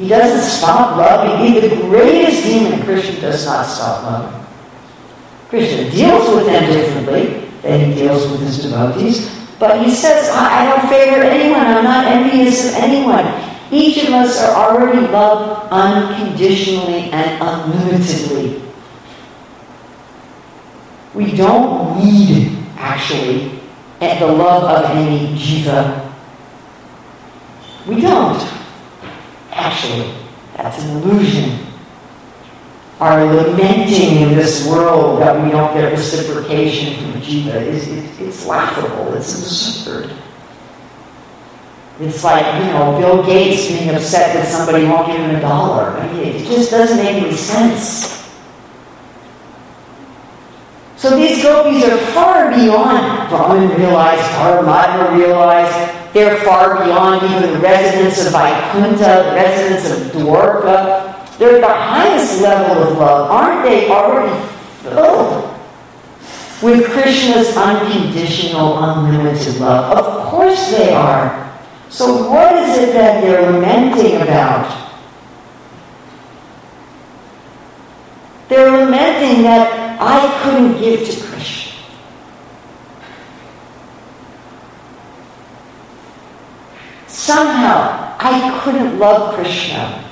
He 0.00 0.08
doesn't 0.08 0.48
stop 0.48 0.96
loving. 0.96 1.44
Even 1.44 1.68
the 1.68 1.76
greatest 1.76 2.44
demon, 2.44 2.82
Krishna 2.84 3.20
does 3.20 3.44
not 3.44 3.66
stop 3.66 4.02
loving. 4.02 4.46
Krishna 5.50 5.90
deals 5.90 6.34
with 6.34 6.46
them 6.46 6.72
differently 6.72 7.50
than 7.60 7.90
he 7.90 7.94
deals 7.94 8.30
with 8.30 8.40
his 8.40 8.62
devotees. 8.62 9.28
But 9.58 9.84
he 9.84 9.94
says, 9.94 10.30
I 10.30 10.70
don't 10.70 10.88
favor 10.88 11.20
anyone. 11.20 11.60
I'm 11.60 11.84
not 11.84 12.06
envious 12.06 12.70
of 12.70 12.82
anyone. 12.82 13.26
Each 13.70 14.02
of 14.02 14.14
us 14.14 14.42
are 14.42 14.70
already 14.70 15.06
loved 15.08 15.70
unconditionally 15.70 17.10
and 17.12 17.42
unlimitedly. 17.42 18.62
We 21.12 21.36
don't 21.36 22.02
need, 22.02 22.56
actually, 22.78 23.60
the 23.98 24.26
love 24.26 24.64
of 24.64 24.96
any 24.96 25.36
jiva. 25.36 26.10
We 27.86 28.00
don't. 28.00 28.59
Actually, 29.52 30.14
that's 30.56 30.82
an 30.82 30.96
illusion. 30.96 31.66
Our 33.00 33.24
lamenting 33.24 34.22
in 34.22 34.34
this 34.36 34.66
world 34.68 35.22
that 35.22 35.42
we 35.42 35.50
don't 35.50 35.72
get 35.74 35.90
reciprocation 35.90 37.12
from 37.12 37.20
jiva 37.22 37.62
is 37.62 37.88
it, 37.88 38.20
it's 38.20 38.44
laughable. 38.44 39.14
It's 39.14 39.32
absurd. 39.34 40.12
It's 41.98 42.24
like, 42.24 42.44
you 42.62 42.72
know, 42.72 42.98
Bill 42.98 43.24
Gates 43.24 43.68
being 43.68 43.90
upset 43.90 44.34
that 44.34 44.46
somebody 44.48 44.84
won't 44.84 45.06
give 45.06 45.20
him 45.20 45.34
a 45.36 45.40
dollar. 45.40 45.90
I 45.98 46.12
mean, 46.12 46.28
it 46.28 46.46
just 46.46 46.70
doesn't 46.70 46.96
make 46.96 47.22
any 47.22 47.36
sense. 47.36 48.20
So 50.96 51.16
these 51.16 51.42
gopis 51.42 51.82
are 51.84 51.96
far 52.12 52.50
beyond 52.54 53.30
Brahman 53.30 53.78
realized, 53.78 54.22
Paramatma 54.32 55.16
realized. 55.16 55.99
They're 56.12 56.36
far 56.40 56.84
beyond 56.84 57.22
even 57.30 57.54
the 57.54 57.58
residents 57.60 58.24
of 58.26 58.32
Vaikuntha, 58.32 59.30
the 59.30 59.34
residents 59.34 59.90
of 59.90 60.12
Dwarka. 60.12 61.38
They're 61.38 61.56
at 61.56 61.60
the 61.60 61.74
highest 61.74 62.42
level 62.42 62.82
of 62.82 62.98
love. 62.98 63.30
Aren't 63.30 63.62
they 63.62 63.88
already 63.88 64.48
filled 64.82 65.56
with 66.62 66.90
Krishna's 66.90 67.56
unconditional, 67.56 68.82
unlimited 68.82 69.60
love? 69.60 69.96
Of 69.96 70.26
course 70.30 70.72
they 70.72 70.92
are. 70.92 71.50
So 71.90 72.28
what 72.28 72.54
is 72.54 72.78
it 72.78 72.92
that 72.92 73.22
they're 73.22 73.50
lamenting 73.50 74.20
about? 74.22 74.88
They're 78.48 78.70
lamenting 78.70 79.42
that 79.44 79.98
I 80.00 80.42
couldn't 80.42 80.80
give 80.80 81.08
to 81.08 81.26
Krishna. 81.26 81.69
Somehow, 87.20 88.16
I 88.18 88.58
couldn't 88.64 88.98
love 88.98 89.34
Krishna. 89.34 90.02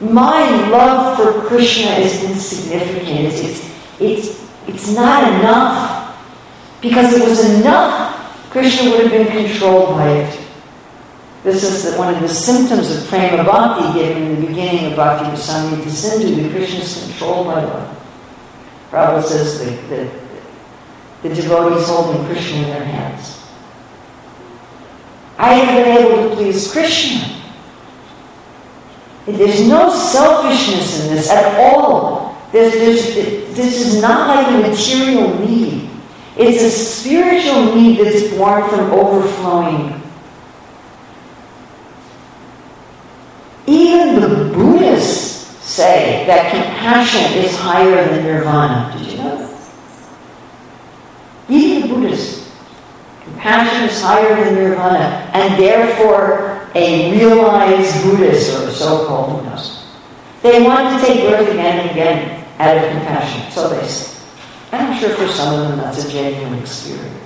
My 0.00 0.68
love 0.68 1.16
for 1.16 1.48
Krishna 1.48 1.90
is 1.96 2.22
insignificant. 2.22 3.34
It's, 3.34 3.68
it's, 3.98 4.48
it's, 4.68 4.94
not 4.94 5.28
enough. 5.34 6.16
Because 6.80 7.12
it 7.12 7.28
was 7.28 7.58
enough, 7.58 8.14
Krishna 8.50 8.90
would 8.92 9.00
have 9.00 9.10
been 9.10 9.26
controlled 9.26 9.96
by 9.96 10.08
it. 10.08 10.40
This 11.42 11.64
is 11.64 11.90
the, 11.90 11.98
one 11.98 12.14
of 12.14 12.20
the 12.20 12.28
symptoms 12.28 12.96
of 12.96 13.04
prema 13.08 13.42
bhakti 13.42 13.98
given 13.98 14.22
in 14.22 14.40
the 14.40 14.46
beginning 14.46 14.84
of 14.92 14.96
Bhakti 14.96 15.30
Rasamrita 15.30 15.90
Sindhu, 15.90 16.44
that 16.44 16.52
Krishna 16.52 16.78
is 16.78 17.06
controlled 17.08 17.48
by 17.48 17.64
love. 17.64 17.98
Prabhupada 18.88 19.22
says 19.24 19.58
that 19.58 19.88
the, 19.88 21.28
the 21.28 21.34
devotees 21.34 21.88
holding 21.88 22.24
Krishna 22.26 22.58
in 22.58 22.68
their 22.68 22.84
hands. 22.84 23.41
I 25.38 25.54
have 25.54 25.84
been 25.84 25.96
able 25.96 26.28
to 26.28 26.36
please 26.36 26.70
Krishna. 26.70 27.40
There's 29.26 29.66
no 29.68 29.94
selfishness 29.94 31.02
in 31.02 31.14
this 31.14 31.30
at 31.30 31.58
all. 31.60 32.36
There's, 32.52 32.72
there's, 32.72 33.14
this 33.56 33.80
is 33.80 34.02
not 34.02 34.28
like 34.28 34.46
a 34.48 34.68
material 34.68 35.38
need. 35.38 35.88
It's 36.36 36.62
a 36.62 36.70
spiritual 36.70 37.74
need 37.74 38.00
that's 38.00 38.34
born 38.34 38.68
from 38.68 38.90
overflowing 38.90 40.02
Even 43.66 44.20
the 44.20 44.52
Buddhists 44.52 45.64
say 45.64 46.24
that 46.26 46.50
compassion 46.50 47.38
is 47.38 47.56
higher 47.56 48.04
than 48.08 48.24
nirvana. 48.24 48.96
Did 48.98 49.12
you 49.12 49.18
know 49.18 49.36
that? 49.38 49.70
Even 51.48 51.88
the 51.88 51.94
Buddhists. 51.94 52.50
Compassion 53.42 53.88
is 53.88 54.00
higher 54.00 54.44
than 54.44 54.54
nirvana, 54.54 55.28
and 55.34 55.60
therefore 55.60 56.70
a 56.76 57.10
realized 57.10 58.04
Buddhist, 58.04 58.56
or 58.56 58.70
so-called, 58.70 59.40
who 59.40 59.50
knows, 59.50 59.84
they 60.42 60.62
want 60.62 61.00
to 61.00 61.06
take 61.06 61.28
birth 61.28 61.48
again 61.48 61.80
and 61.80 61.90
again 61.90 62.46
out 62.58 62.76
of 62.76 62.90
compassion, 62.92 63.50
so 63.50 63.68
they 63.68 63.84
say. 63.88 64.16
And 64.70 64.86
I'm 64.86 65.00
sure 65.00 65.10
for 65.16 65.26
some 65.26 65.54
of 65.54 65.68
them 65.68 65.78
that's 65.78 66.04
a 66.04 66.10
genuine 66.10 66.60
experience. 66.60 67.18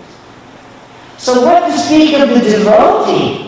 So 1.18 1.42
what 1.44 1.70
to 1.70 1.79
speak 1.79 2.14
of 2.18 2.31
the 2.31 2.40
devotee 2.40 3.46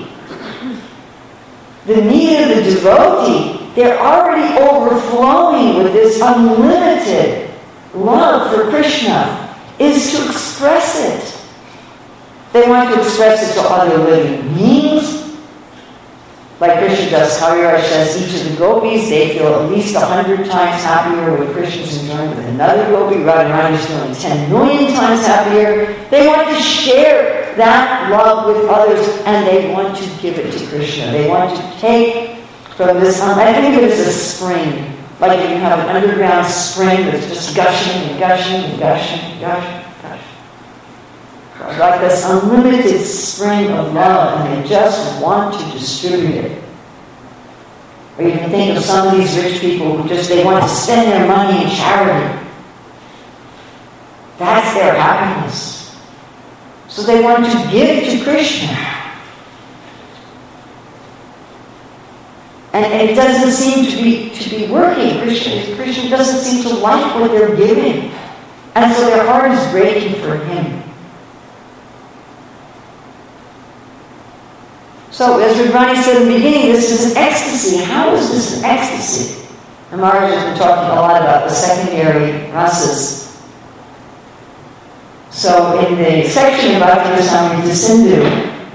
the 1.88 2.02
need 2.02 2.42
of 2.42 2.48
the 2.50 2.70
devotee, 2.70 3.72
they're 3.74 3.98
already 3.98 4.58
overflowing 4.58 5.82
with 5.82 5.94
this 5.94 6.20
unlimited 6.20 7.50
love 7.94 8.54
for 8.54 8.68
Krishna, 8.68 9.56
is 9.78 10.12
to 10.12 10.26
express 10.26 11.00
it. 11.00 11.37
They 12.58 12.68
want 12.68 12.92
to 12.92 13.00
express 13.00 13.48
it 13.48 13.54
to 13.54 13.68
other 13.68 13.98
living 13.98 14.52
beings. 14.54 15.38
Like 16.58 16.80
Krishna 16.80 17.10
Das 17.10 17.38
Kaviraj 17.38 17.82
says, 17.84 18.20
each 18.20 18.42
of 18.42 18.50
the 18.50 18.58
gopis, 18.58 19.08
they 19.08 19.38
feel 19.38 19.54
at 19.54 19.70
least 19.70 19.94
a 19.94 20.00
hundred 20.00 20.38
times 20.50 20.82
happier 20.82 21.38
when 21.38 21.52
Krishna's 21.52 22.02
enjoying 22.02 22.30
with 22.30 22.44
another 22.46 22.90
gopi. 22.90 23.20
Radharani 23.22 23.74
is 23.74 23.86
feeling 23.86 24.12
ten 24.12 24.50
million 24.50 24.92
times 24.92 25.24
happier. 25.24 25.94
They 26.10 26.26
want 26.26 26.48
to 26.48 26.60
share 26.60 27.54
that 27.54 28.10
love 28.10 28.48
with 28.48 28.68
others 28.68 29.06
and 29.24 29.46
they 29.46 29.72
want 29.72 29.96
to 29.96 30.04
give 30.20 30.36
it 30.36 30.50
to 30.58 30.66
Krishna. 30.66 31.12
They 31.12 31.28
want 31.28 31.56
to 31.56 31.78
take 31.78 32.40
from 32.74 32.98
this, 32.98 33.20
um, 33.20 33.38
I 33.38 33.52
think 33.52 33.80
it 33.80 33.84
as 33.84 34.00
a 34.00 34.10
spring. 34.10 34.96
Like 35.20 35.48
you 35.48 35.56
have 35.58 35.78
an 35.78 35.94
underground 35.94 36.48
spring 36.48 37.06
that's 37.06 37.28
just 37.28 37.54
gushing 37.54 38.10
and 38.10 38.18
gushing 38.18 38.64
and 38.64 38.78
gushing 38.80 39.20
and 39.20 39.40
gushing. 39.40 39.87
Like 41.76 42.00
this 42.00 42.24
unlimited 42.24 43.00
spring 43.02 43.70
of 43.70 43.92
love, 43.92 44.40
and 44.40 44.64
they 44.64 44.68
just 44.68 45.22
want 45.22 45.54
to 45.60 45.78
distribute 45.78 46.34
it. 46.34 46.64
Or 48.16 48.24
you 48.24 48.32
can 48.32 48.50
think 48.50 48.76
of 48.76 48.82
some 48.82 49.06
of 49.06 49.14
these 49.16 49.36
rich 49.36 49.60
people 49.60 49.96
who 49.96 50.08
just 50.08 50.28
they 50.28 50.44
want 50.44 50.64
to 50.64 50.68
spend 50.68 51.12
their 51.12 51.28
money 51.28 51.64
in 51.64 51.70
charity. 51.70 52.46
That's 54.38 54.74
their 54.74 54.94
happiness. 54.94 55.96
So 56.88 57.02
they 57.02 57.22
want 57.22 57.44
to 57.44 57.70
give 57.70 58.10
to 58.10 58.24
Krishna. 58.24 58.72
And, 62.72 62.84
and 62.84 63.10
it 63.10 63.14
doesn't 63.14 63.52
seem 63.52 63.84
to 63.90 64.02
be 64.02 64.30
to 64.30 64.50
be 64.50 64.72
working. 64.72 65.20
Krishna, 65.20 65.76
Krishna 65.76 66.08
doesn't 66.08 66.40
seem 66.40 66.62
to 66.62 66.78
like 66.80 67.14
what 67.20 67.30
they're 67.30 67.54
giving. 67.54 68.10
And 68.74 68.94
so 68.94 69.06
their 69.06 69.26
heart 69.26 69.52
is 69.52 69.70
breaking 69.70 70.20
for 70.20 70.36
him. 70.36 70.87
So, 75.18 75.26
as 75.40 75.56
Radharani 75.56 76.00
said 76.00 76.22
in 76.22 76.28
the 76.28 76.34
beginning, 76.36 76.70
this 76.70 76.92
is 76.92 77.16
ecstasy. 77.16 77.82
How 77.82 78.14
is 78.14 78.30
this 78.30 78.62
ecstasy? 78.62 79.48
And 79.90 80.00
Maharaj 80.00 80.32
has 80.32 80.44
been 80.44 80.56
talking 80.56 80.90
a 80.92 80.94
lot 80.94 81.20
about 81.20 81.48
the 81.48 81.52
secondary 81.52 82.46
rasas 82.52 83.26
so 85.30 85.76
in 85.86 85.98
the 85.98 86.22
section 86.28 86.76
about 86.76 87.04
Rasamrita 87.18 87.74
Sindhu, 87.74 88.22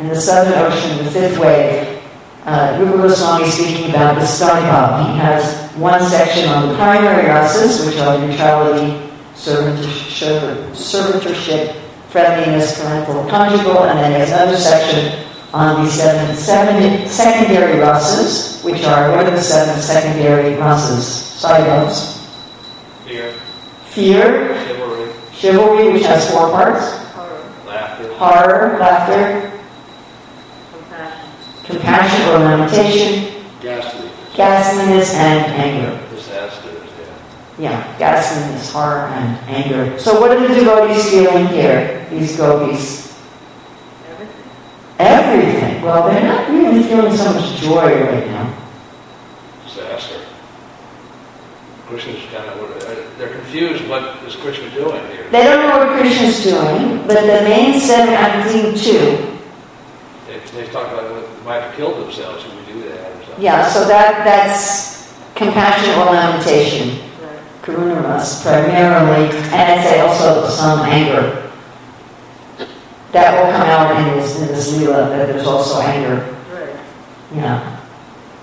in 0.01 0.10
the 0.10 0.19
Southern 0.19 0.60
Ocean, 0.60 1.06
the 1.06 1.12
fifth 1.12 1.38
wave, 1.39 2.01
uh, 2.43 2.75
Rupa 2.77 2.97
Goswami 3.08 3.47
speaking 3.47 3.89
about 3.89 4.15
the 4.15 4.25
Starbhav. 4.25 5.13
He 5.13 5.19
has 5.19 5.71
one 5.75 6.03
section 6.03 6.49
on 6.49 6.67
the 6.67 6.75
primary 6.75 7.29
rasas, 7.29 7.86
which 7.86 7.97
are 7.99 8.17
neutrality, 8.19 8.99
servitorship, 9.34 11.73
friendliness, 12.10 12.82
parental, 12.82 13.23
conjugal, 13.29 13.86
and 13.86 13.99
then 13.99 14.12
he 14.12 14.17
has 14.19 14.32
another 14.32 14.58
section 14.58 15.22
on 15.53 15.85
the 15.85 15.91
seven, 15.91 16.35
seven 16.35 17.07
secondary 17.07 17.79
rasas, 17.79 18.63
which 18.65 18.83
are, 18.83 19.11
what 19.15 19.27
are 19.27 19.31
the 19.31 19.41
seven 19.41 19.79
secondary 19.79 20.55
rasas? 20.55 21.21
Sadhavas. 21.39 22.17
Fear. 23.05 23.33
Fear. 23.85 24.65
Chivalry, 24.65 25.11
Chivalry, 25.31 25.93
which 25.93 26.05
has 26.05 26.31
four 26.31 26.49
parts. 26.49 26.97
Horror. 27.13 27.53
Laughter. 27.67 28.13
Horror, 28.15 28.79
laughter. 28.79 29.51
Compassion. 30.71 31.31
Compassion 31.65 32.29
or 32.29 32.39
lamentation. 32.39 33.43
Ghastly. 33.61 34.09
Ghastliness 34.35 35.13
and 35.13 35.45
anger. 35.53 36.15
Disasters, 36.15 36.89
yeah. 37.59 37.69
Yeah, 37.69 37.97
ghastliness, 37.99 38.71
horror, 38.71 39.05
and 39.09 39.37
anger. 39.47 39.99
So 39.99 40.19
what 40.19 40.31
are 40.31 40.47
the 40.47 40.55
devotees 40.55 41.07
feeling 41.11 41.45
here, 41.47 42.07
these 42.09 42.35
gopis? 42.35 43.02
Everything. 44.99 45.49
Everything. 45.56 45.82
Well, 45.82 46.08
they're 46.10 46.23
not 46.23 46.49
really 46.49 46.84
feeling 46.84 47.15
so 47.15 47.34
much 47.34 47.60
joy 47.60 48.01
right 48.03 48.27
now. 48.27 48.53
Disaster. 49.65 50.19
Krishna's 51.88 52.23
kind 52.32 52.49
of, 52.49 52.84
uh, 52.84 53.17
they're 53.17 53.34
confused. 53.34 53.88
What 53.88 54.23
is 54.23 54.36
Krishna 54.36 54.69
doing 54.71 55.06
here? 55.12 55.29
They 55.29 55.43
don't 55.43 55.67
know 55.67 55.77
what 55.86 55.99
Krishna's 55.99 56.43
doing, 56.43 57.06
but 57.08 57.21
the 57.21 57.43
main 57.43 57.79
seven 57.79 58.13
acting 58.13 58.75
two. 58.75 59.39
They, 60.27 60.39
they 60.56 60.71
talk 60.71 60.91
about 60.91 61.12
what 61.12 61.43
might 61.43 61.62
have 61.62 61.75
killed 61.75 62.01
themselves 62.03 62.45
if 62.45 62.67
we 62.67 62.73
do 62.73 62.89
that 62.89 63.12
or 63.12 63.25
something. 63.25 63.43
Yeah, 63.43 63.67
so 63.69 63.86
that 63.88 64.23
that's 64.23 65.13
compassion 65.36 65.89
or 65.99 66.06
lamentation. 66.06 66.99
Right. 67.21 67.39
Karuna 67.62 68.01
ras 68.03 68.41
primarily, 68.43 69.27
and 69.36 69.53
I'd 69.53 69.84
say 69.84 69.99
also 69.99 70.47
some 70.49 70.79
anger. 70.82 71.42
That 73.13 73.38
will 73.38 73.52
come 73.52 73.67
out 73.69 73.95
in 73.95 74.17
this 74.17 74.41
in 74.41 74.47
this 74.47 74.76
lila 74.76 75.08
that 75.10 75.28
there's 75.28 75.47
also 75.47 75.80
anger. 75.82 76.36
Yeah. 77.34 77.80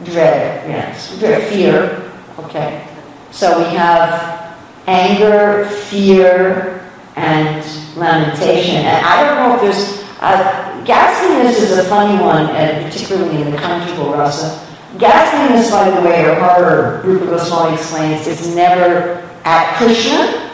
Dread, 0.05 0.69
yes. 0.69 1.19
Dread, 1.19 1.53
fear. 1.53 2.11
Okay. 2.39 2.87
So 3.33 3.59
we 3.59 3.75
have 3.77 4.57
anger, 4.87 5.67
fear, 5.69 6.89
and 7.17 7.65
lamentation. 7.97 8.77
And 8.77 9.05
I 9.05 9.25
don't 9.25 9.37
know 9.37 9.55
if 9.57 9.61
there's 9.61 10.01
uh, 10.21 10.85
ghastliness 10.85 11.59
is 11.59 11.77
a 11.79 11.85
funny 11.85 12.23
one, 12.23 12.47
and 12.51 12.85
particularly 12.87 13.43
in 13.43 13.51
the 13.51 13.59
conjugal 13.59 14.13
rasa. 14.13 14.67
Ghastliness, 14.99 15.71
by 15.71 15.91
the 15.91 16.01
way, 16.03 16.25
or 16.25 16.35
horror, 16.37 17.03
Rupa 17.05 17.27
Goswami 17.27 17.75
explains, 17.75 18.27
is 18.27 18.55
never 18.55 19.29
at 19.45 19.77
Krishna. 19.77 20.50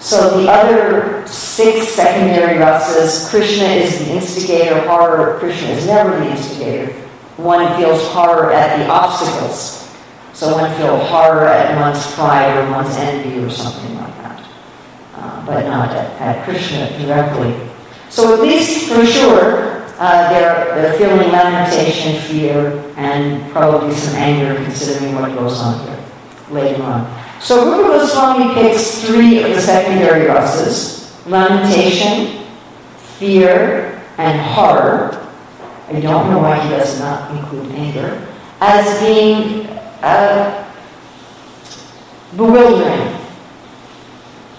So 0.00 0.40
the 0.40 0.50
other 0.50 1.26
six 1.26 1.88
secondary 1.88 2.58
rasas, 2.58 3.28
Krishna 3.28 3.64
is 3.66 3.98
the 3.98 4.14
instigator, 4.14 4.80
horror, 4.88 5.38
Krishna 5.38 5.68
is 5.68 5.86
never 5.86 6.18
the 6.18 6.30
instigator. 6.30 6.90
One 7.36 7.76
feels 7.76 8.02
horror 8.08 8.50
at 8.50 8.78
the 8.78 8.88
obstacles. 8.88 9.94
So 10.32 10.54
one 10.54 10.74
feels 10.76 11.06
horror 11.08 11.46
at 11.46 11.78
one's 11.78 12.14
pride 12.14 12.56
or 12.56 12.70
one's 12.70 12.96
envy 12.96 13.38
or 13.44 13.50
something 13.50 13.94
like 13.96 14.16
that. 14.16 14.48
Uh, 15.16 15.46
but 15.46 15.66
not 15.66 15.90
at, 15.90 16.18
at, 16.18 16.44
Krishna 16.46 16.88
directly. 16.98 17.54
So 18.08 18.32
at 18.32 18.40
least 18.40 18.88
for 18.88 19.04
sure, 19.04 19.84
uh, 19.98 20.30
they're, 20.30 20.74
they're 20.76 20.96
feeling 20.96 21.30
lamentation, 21.30 22.18
fear, 22.22 22.90
and 22.96 23.52
probably 23.52 23.94
some 23.94 24.14
anger 24.14 24.54
considering 24.64 25.14
what 25.14 25.34
goes 25.34 25.60
on 25.60 25.86
here. 25.86 26.04
later 26.48 26.82
on. 26.82 27.19
So 27.40 27.64
Rupa 27.64 27.98
Goswami 27.98 28.54
picks 28.54 29.02
three 29.02 29.42
of 29.42 29.50
the 29.50 29.60
secondary 29.60 30.26
rasas, 30.26 31.26
lamentation, 31.26 32.46
fear, 33.18 34.02
and 34.18 34.38
horror. 34.40 35.26
I 35.88 36.00
don't 36.00 36.30
know 36.30 36.38
why 36.38 36.62
he 36.62 36.68
does 36.68 37.00
not 37.00 37.30
include 37.30 37.72
anger, 37.72 38.28
as 38.60 39.00
being 39.00 39.66
uh, 40.02 40.70
bewildering. 42.36 43.16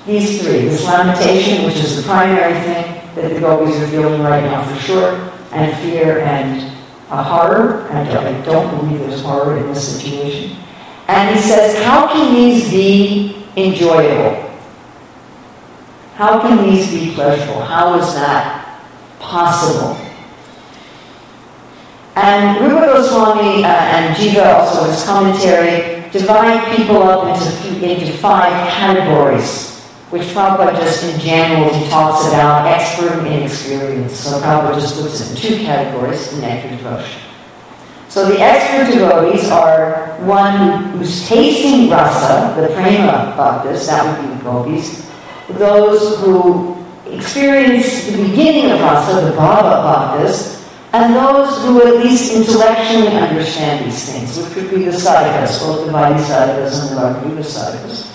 These 0.08 0.42
three, 0.42 0.66
this 0.66 0.84
lamentation, 0.84 1.66
which 1.66 1.76
is 1.76 1.98
the 1.98 2.04
primary 2.04 2.60
thing 2.62 3.00
that 3.14 3.32
the 3.32 3.40
gopis 3.40 3.80
are 3.80 3.88
feeling 3.90 4.24
right 4.24 4.44
now 4.44 4.64
for 4.68 4.76
sure, 4.82 5.32
and 5.52 5.78
fear 5.84 6.22
and 6.22 6.76
uh, 7.12 7.22
horror, 7.22 7.88
and 7.90 8.10
I 8.10 8.42
don't 8.42 8.76
believe 8.76 9.00
there's 9.02 9.22
horror 9.22 9.58
in 9.58 9.68
this 9.68 9.96
situation. 9.96 10.58
And 11.12 11.36
he 11.36 11.42
says, 11.42 11.84
how 11.84 12.08
can 12.08 12.34
these 12.34 12.72
be 12.72 13.46
enjoyable? 13.58 14.50
How 16.16 16.40
can 16.40 16.64
these 16.64 16.90
be 16.90 17.14
pleasurable? 17.14 17.64
How 17.64 18.00
is 18.00 18.14
that 18.14 18.80
possible? 19.20 19.98
And 22.16 22.62
Rupa 22.62 22.86
Goswami 22.86 23.66
uh, 23.66 23.68
and 23.68 24.16
Jiva 24.16 24.46
also 24.54 24.86
in 24.86 24.92
his 24.92 25.04
commentary 25.04 26.10
divide 26.12 26.78
people 26.78 27.04
up 27.04 27.28
into, 27.28 27.92
into 27.92 28.14
five 28.18 28.70
categories, 28.70 29.82
which 30.12 30.24
Prabhupada 30.28 30.78
just 30.80 31.04
in 31.04 31.20
general 31.20 31.74
he 31.74 31.90
talks 31.90 32.26
about 32.28 32.68
expert 32.68 33.20
and 33.20 33.28
inexperienced. 33.28 34.24
So 34.24 34.40
Prabhupada 34.40 34.76
just 34.76 34.96
puts 34.96 35.20
it 35.20 35.32
in 35.32 35.36
two 35.36 35.66
categories 35.66 36.32
in 36.32 36.40
devotion. 36.40 37.31
So 38.12 38.28
the 38.28 38.42
expert 38.42 38.92
devotees 38.92 39.50
are 39.52 40.18
one 40.28 40.92
who's 40.92 41.30
tasting 41.30 41.90
rasa, 41.90 42.60
the 42.60 42.68
prema 42.76 43.34
bhaktas, 43.40 43.88
that 43.88 44.04
would 44.04 44.28
be 44.28 44.36
the 44.36 44.44
gopis, 44.44 45.10
those 45.52 46.20
who 46.20 46.76
experience 47.06 48.08
the 48.08 48.18
beginning 48.28 48.70
of 48.72 48.82
rasa, 48.82 49.22
the 49.22 49.32
bhava 49.32 49.80
bhaktas, 49.88 50.60
and 50.92 51.16
those 51.16 51.64
who 51.64 51.88
at 51.88 52.04
least 52.04 52.36
intellectually 52.36 53.16
understand 53.16 53.86
these 53.86 54.12
things, 54.12 54.38
which 54.38 54.58
would 54.58 54.70
be 54.72 54.84
the 54.84 54.92
sadhakas, 54.92 55.66
both 55.66 55.86
the 55.86 55.94
bodhisattvas 55.94 56.80
and 56.80 56.90
the 56.90 57.02
Bhagavad 57.02 57.46
sadhakas. 57.46 58.12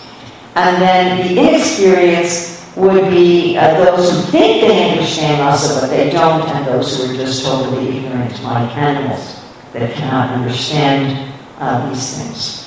And 0.57 0.83
then 0.83 1.27
the 1.27 1.41
inexperienced 1.41 2.77
would 2.77 3.09
be 3.09 3.57
uh, 3.57 3.83
those 3.83 4.11
who 4.11 4.31
think 4.31 4.61
they 4.61 4.91
understand 4.91 5.41
rasa, 5.41 5.81
but 5.81 5.89
they 5.89 6.11
don't, 6.11 6.47
and 6.51 6.67
those 6.67 6.99
who 6.99 7.11
are 7.11 7.17
just 7.17 7.47
totally 7.47 7.97
ignorant 7.97 8.43
like 8.43 8.77
animals 8.77 9.46
that 9.79 9.93
cannot 9.95 10.31
understand 10.31 11.33
uh, 11.59 11.89
these 11.89 12.19
things. 12.19 12.67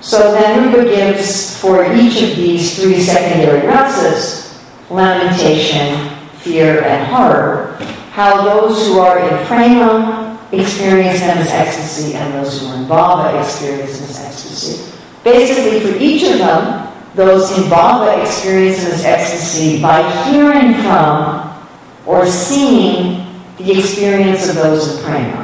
So 0.00 0.32
then 0.32 0.72
Rupa 0.72 0.88
gives 0.88 1.58
for 1.60 1.84
each 1.94 2.22
of 2.22 2.36
these 2.36 2.78
three 2.78 3.00
secondary 3.00 3.60
rasas, 3.62 4.62
lamentation, 4.90 6.10
fear, 6.38 6.82
and 6.84 7.06
horror, 7.06 7.78
how 8.10 8.44
those 8.44 8.86
who 8.86 8.98
are 8.98 9.18
in 9.18 9.46
prema 9.46 10.38
experience 10.52 11.20
them 11.20 11.38
as 11.38 11.48
ecstasy 11.48 12.14
and 12.14 12.34
those 12.34 12.60
who 12.60 12.66
are 12.68 12.76
in 12.76 12.84
bhava 12.84 13.42
experience 13.42 13.98
them 13.98 14.10
as 14.10 14.20
ecstasy. 14.20 14.92
Basically, 15.24 15.80
for 15.80 15.96
each 15.98 16.22
of 16.24 16.38
them, 16.38 16.92
those 17.14 17.56
in 17.56 17.64
bhava 17.64 18.22
experience 18.22 18.82
them 18.82 18.92
as 18.92 19.04
ecstasy 19.04 19.80
by 19.80 20.02
hearing 20.24 20.74
from 20.82 21.50
or 22.06 22.26
seeing 22.26 23.26
the 23.56 23.78
experience 23.78 24.48
of 24.48 24.56
those 24.56 24.96
in 24.98 25.04
prema. 25.04 25.43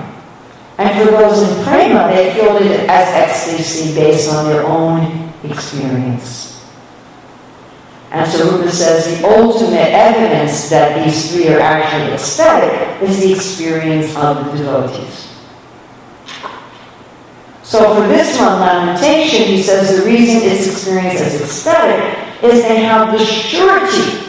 And 0.81 0.99
for 0.99 1.11
those 1.14 1.43
in 1.43 1.62
prema, 1.62 2.09
they 2.09 2.33
feel 2.33 2.57
it 2.57 2.88
as 2.88 3.07
ecstasy 3.29 3.95
based 3.95 4.33
on 4.33 4.47
their 4.47 4.64
own 4.64 5.31
experience. 5.45 6.64
And 8.11 8.29
so 8.31 8.51
Rupa 8.51 8.73
says 8.73 9.21
the 9.21 9.29
ultimate 9.29 9.93
evidence 9.93 10.71
that 10.71 11.05
these 11.05 11.31
three 11.31 11.49
are 11.49 11.61
actually 11.61 12.14
ecstatic 12.14 13.03
is 13.03 13.21
the 13.21 13.31
experience 13.31 14.16
of 14.16 14.47
the 14.47 14.57
devotees. 14.57 15.29
So 17.62 17.95
for 17.95 18.09
this 18.09 18.38
one, 18.38 18.59
lamentation, 18.61 19.49
he 19.49 19.62
says 19.62 20.01
the 20.01 20.07
reason 20.07 20.51
it's 20.51 20.66
experienced 20.66 21.23
as 21.23 21.43
ecstatic 21.43 22.43
is 22.43 22.62
they 22.62 22.85
have 22.85 23.12
the 23.12 23.23
surety 23.23 24.27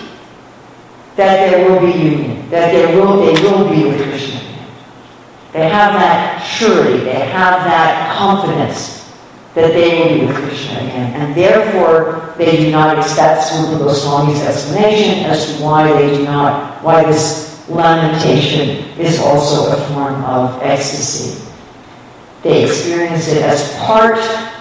that 1.16 1.50
there 1.50 1.70
will 1.70 1.80
be 1.80 1.98
union, 1.98 2.50
that 2.50 2.74
there 2.74 2.94
will, 2.94 3.22
they 3.22 3.42
will 3.42 3.70
be 3.70 3.86
with 3.86 4.04
Krishna. 4.04 4.31
They 5.54 5.68
have 5.68 5.94
that 5.94 6.40
surety, 6.46 7.04
they 7.04 7.20
have 7.20 7.64
that 7.66 8.18
confidence 8.18 9.02
that 9.54 9.74
they 9.74 10.00
will 10.00 10.20
be 10.20 10.26
with 10.26 10.36
Krishna 10.36 10.78
again. 10.78 11.22
And 11.22 11.36
therefore, 11.36 12.34
they 12.38 12.56
do 12.56 12.72
not 12.72 12.98
accept 12.98 13.52
Rupa 13.60 13.84
Goswami's 13.84 14.42
explanation 14.42 15.26
as 15.26 15.46
to 15.58 15.64
why 15.64 15.92
they 15.92 16.18
do 16.18 16.24
not, 16.24 16.82
why 16.84 17.04
this 17.04 17.68
lamentation 17.68 18.88
is 18.98 19.20
also 19.20 19.74
a 19.74 19.88
form 19.88 20.24
of 20.24 20.62
ecstasy. 20.62 21.46
They 22.44 22.64
experience 22.64 23.28
it 23.28 23.44
as 23.44 23.76
part 23.80 24.18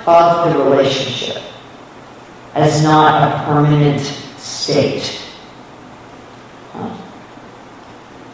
of 0.07 0.53
the 0.53 0.59
relationship, 0.64 1.42
as 2.55 2.83
not 2.83 3.22
a 3.22 3.44
permanent 3.44 4.00
state. 4.38 5.22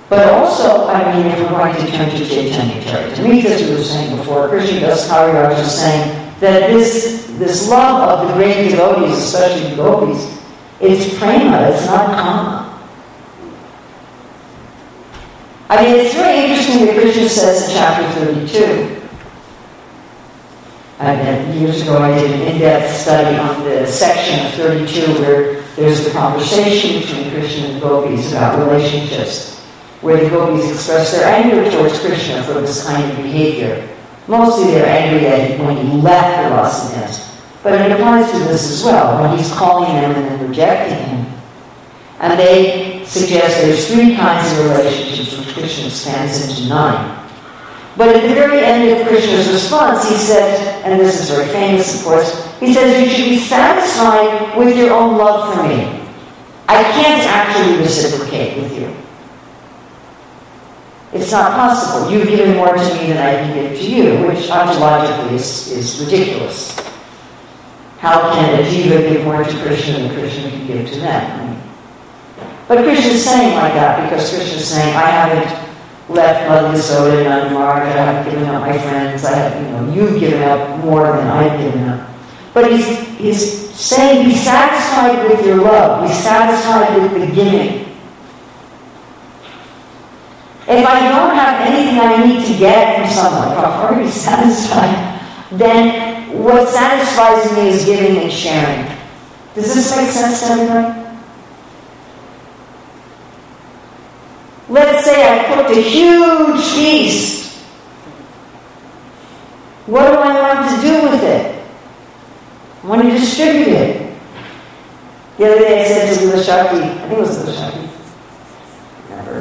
But 0.09 0.29
also, 0.33 0.87
I 0.87 1.17
mean, 1.17 1.27
if 1.27 1.39
we're 1.41 1.49
going 1.49 1.75
to 1.75 1.93
turn 1.93 2.09
to 2.11 2.25
Chaitanya 2.25 2.81
Charitamrita, 2.83 3.47
as 3.47 3.63
we 3.63 3.75
were 3.75 3.83
saying 3.83 4.17
before, 4.17 4.49
Krishna 4.49 4.81
Das 4.81 5.09
Kaviraj 5.09 5.59
is 5.61 5.73
saying 5.73 6.33
that 6.39 6.71
this, 6.71 7.27
this 7.39 7.69
love 7.69 8.09
of 8.09 8.29
the 8.29 8.35
great 8.35 8.71
devotees, 8.71 9.19
especially 9.19 9.71
the 9.71 9.77
gopis, 9.77 10.41
is 10.81 11.19
prema, 11.19 11.69
it's 11.69 11.87
not 11.87 12.15
kama. 12.15 12.63
I 15.69 15.83
mean, 15.83 15.97
it's 15.97 16.15
very 16.15 16.45
interesting 16.45 16.87
that 16.87 16.95
Krishna 16.95 17.29
says 17.29 17.69
in 17.69 17.75
chapter 17.75 18.09
32. 18.25 19.03
And 21.01 21.61
years 21.61 21.83
ago, 21.83 21.99
I 21.99 22.17
did 22.17 22.31
an 22.31 22.43
in-depth 22.43 22.95
study 22.95 23.37
on 23.37 23.65
the 23.65 23.87
section 23.87 24.47
of 24.47 24.53
32 24.53 25.21
where 25.21 25.63
there's 25.75 26.05
the 26.05 26.11
conversation 26.13 27.01
between 27.01 27.31
Krishna 27.31 27.69
and 27.69 27.83
gopis 27.83 28.31
about 28.33 28.59
relationships, 28.67 29.56
where 30.07 30.23
the 30.23 30.31
gopis 30.31 30.71
express 30.71 31.11
their 31.11 31.27
anger 31.27 31.69
towards 31.69 31.99
Krishna 31.99 32.41
for 32.45 32.55
this 32.61 32.87
kind 32.87 33.11
of 33.11 33.17
behavior. 33.17 33.89
Mostly 34.29 34.71
they're 34.71 34.87
angry 34.87 35.27
at 35.27 35.51
him 35.51 35.67
when 35.67 35.77
he 35.85 36.01
left 36.01 36.47
the 36.47 36.55
Rasanest. 36.55 37.27
But 37.65 37.81
it 37.81 37.91
applies 37.91 38.31
to 38.31 38.39
this 38.39 38.71
as 38.71 38.85
well, 38.85 39.21
when 39.21 39.37
he's 39.37 39.51
calling 39.51 39.93
them 39.95 40.13
and 40.13 40.25
then 40.25 40.49
rejecting 40.49 40.97
him. 41.09 41.27
And 42.21 42.39
they 42.39 43.05
suggest 43.05 43.61
there's 43.61 43.93
three 43.93 44.15
kinds 44.15 44.53
of 44.53 44.71
relationships 44.71 45.37
which 45.39 45.55
Krishna 45.55 45.87
expands 45.87 46.49
into 46.49 46.69
nine. 46.69 47.29
But 47.97 48.15
at 48.15 48.23
the 48.23 48.35
very 48.35 48.61
end 48.61 48.89
of 49.01 49.09
Krishna's 49.09 49.49
response, 49.49 50.09
he 50.09 50.15
said, 50.15 50.85
and 50.85 51.01
this 51.01 51.21
is 51.21 51.31
very 51.31 51.49
famous, 51.49 51.99
of 51.99 52.05
course, 52.05 52.47
he 52.61 52.73
says, 52.73 53.03
You 53.03 53.11
should 53.11 53.31
be 53.31 53.39
satisfied 53.39 54.57
with 54.57 54.77
your 54.77 54.93
own 54.93 55.19
love 55.19 55.53
for 55.53 55.65
me. 55.65 56.07
I 56.69 56.83
can't 56.93 57.23
actually 57.23 57.79
reciprocate 57.79 58.63
with 58.63 58.79
you. 58.79 59.06
It's 61.17 61.33
not 61.33 61.53
possible. 61.53 62.11
You've 62.13 62.29
given 62.29 62.57
more 62.57 62.75
to 62.75 62.95
me 62.95 63.09
than 63.09 63.17
I 63.17 63.33
can 63.37 63.55
give 63.55 63.81
to 63.81 63.91
you, 63.91 64.27
which 64.27 64.49
ontologically 64.49 65.33
is, 65.33 65.73
is 65.73 66.05
ridiculous. 66.05 66.79
How 67.99 68.35
can 68.35 68.61
a 68.61 68.63
jiva 68.69 69.09
give 69.09 69.25
more 69.25 69.43
to 69.43 69.63
Krishna 69.63 69.99
than 69.99 70.11
Krishna 70.11 70.51
can 70.51 70.67
give 70.67 70.91
to 70.91 71.01
them? 71.01 71.63
But 72.69 72.85
Krishna's 72.85 73.25
saying 73.25 73.55
like 73.55 73.73
that 73.75 74.03
because 74.03 74.29
Krishna's 74.29 74.69
saying, 74.69 74.95
I 74.95 75.09
haven't 75.09 76.15
left 76.15 76.49
Mother 76.51 76.77
Yashoda 76.77 77.25
and 77.25 77.47
unmarked, 77.47 77.87
I 77.87 77.91
haven't 77.91 78.31
given 78.31 78.49
up 78.51 78.61
my 78.61 78.77
friends, 78.77 79.25
I 79.25 79.35
have, 79.37 79.63
you 79.63 79.71
know, 79.71 79.95
you've 79.95 80.21
given 80.21 80.43
up 80.43 80.85
more 80.85 81.17
than 81.17 81.27
I've 81.29 81.59
given 81.59 81.89
up. 81.89 82.11
But 82.53 82.71
he's, 82.71 82.87
he's 83.17 83.71
saying, 83.71 84.29
be 84.29 84.35
satisfied 84.35 85.27
with 85.29 85.47
your 85.47 85.57
love, 85.57 86.07
be 86.07 86.15
satisfied 86.15 87.01
with 87.01 87.13
the 87.13 87.35
giving. 87.35 87.86
If 90.69 90.85
I 90.85 91.09
don't 91.09 91.35
have 91.35 91.61
anything 91.69 92.01
I 92.01 92.27
need 92.27 92.45
to 92.47 92.59
get 92.59 92.99
from 92.99 93.11
someone, 93.11 93.53
if 93.53 93.59
I'm 93.59 93.81
already 93.85 94.11
satisfied, 94.27 95.21
then 95.53 96.43
what 96.43 96.69
satisfies 96.69 97.53
me 97.57 97.69
is 97.69 97.85
giving 97.85 98.17
and 98.21 98.33
sharing. 98.33 98.85
Does 99.55 99.75
this 99.75 99.97
make 99.97 100.11
sense 100.11 100.41
to 100.41 100.47
everybody? 100.47 101.07
Let's 104.69 105.05
say 105.05 105.39
I 105.41 105.55
cooked 105.55 105.71
a 105.71 105.81
huge 105.81 106.65
feast. 106.75 107.57
What 109.87 110.11
do 110.11 110.19
I 110.19 110.55
want 110.55 110.69
to 110.69 110.83
do 110.83 111.03
with 111.09 111.23
it? 111.23 111.65
I 112.83 112.87
want 112.89 113.03
to 113.03 113.11
distribute 113.11 113.69
it. 113.69 114.19
The 115.39 115.45
other 115.45 115.59
day 115.61 115.83
I 115.83 115.87
said 115.87 116.19
to 116.19 116.27
Lila 116.27 116.43
Shakti, 116.43 116.79
I 116.83 116.99
think 117.09 117.13
it 117.13 117.19
was 117.19 117.39
Lila 117.45 117.57
Shakti, 117.57 117.87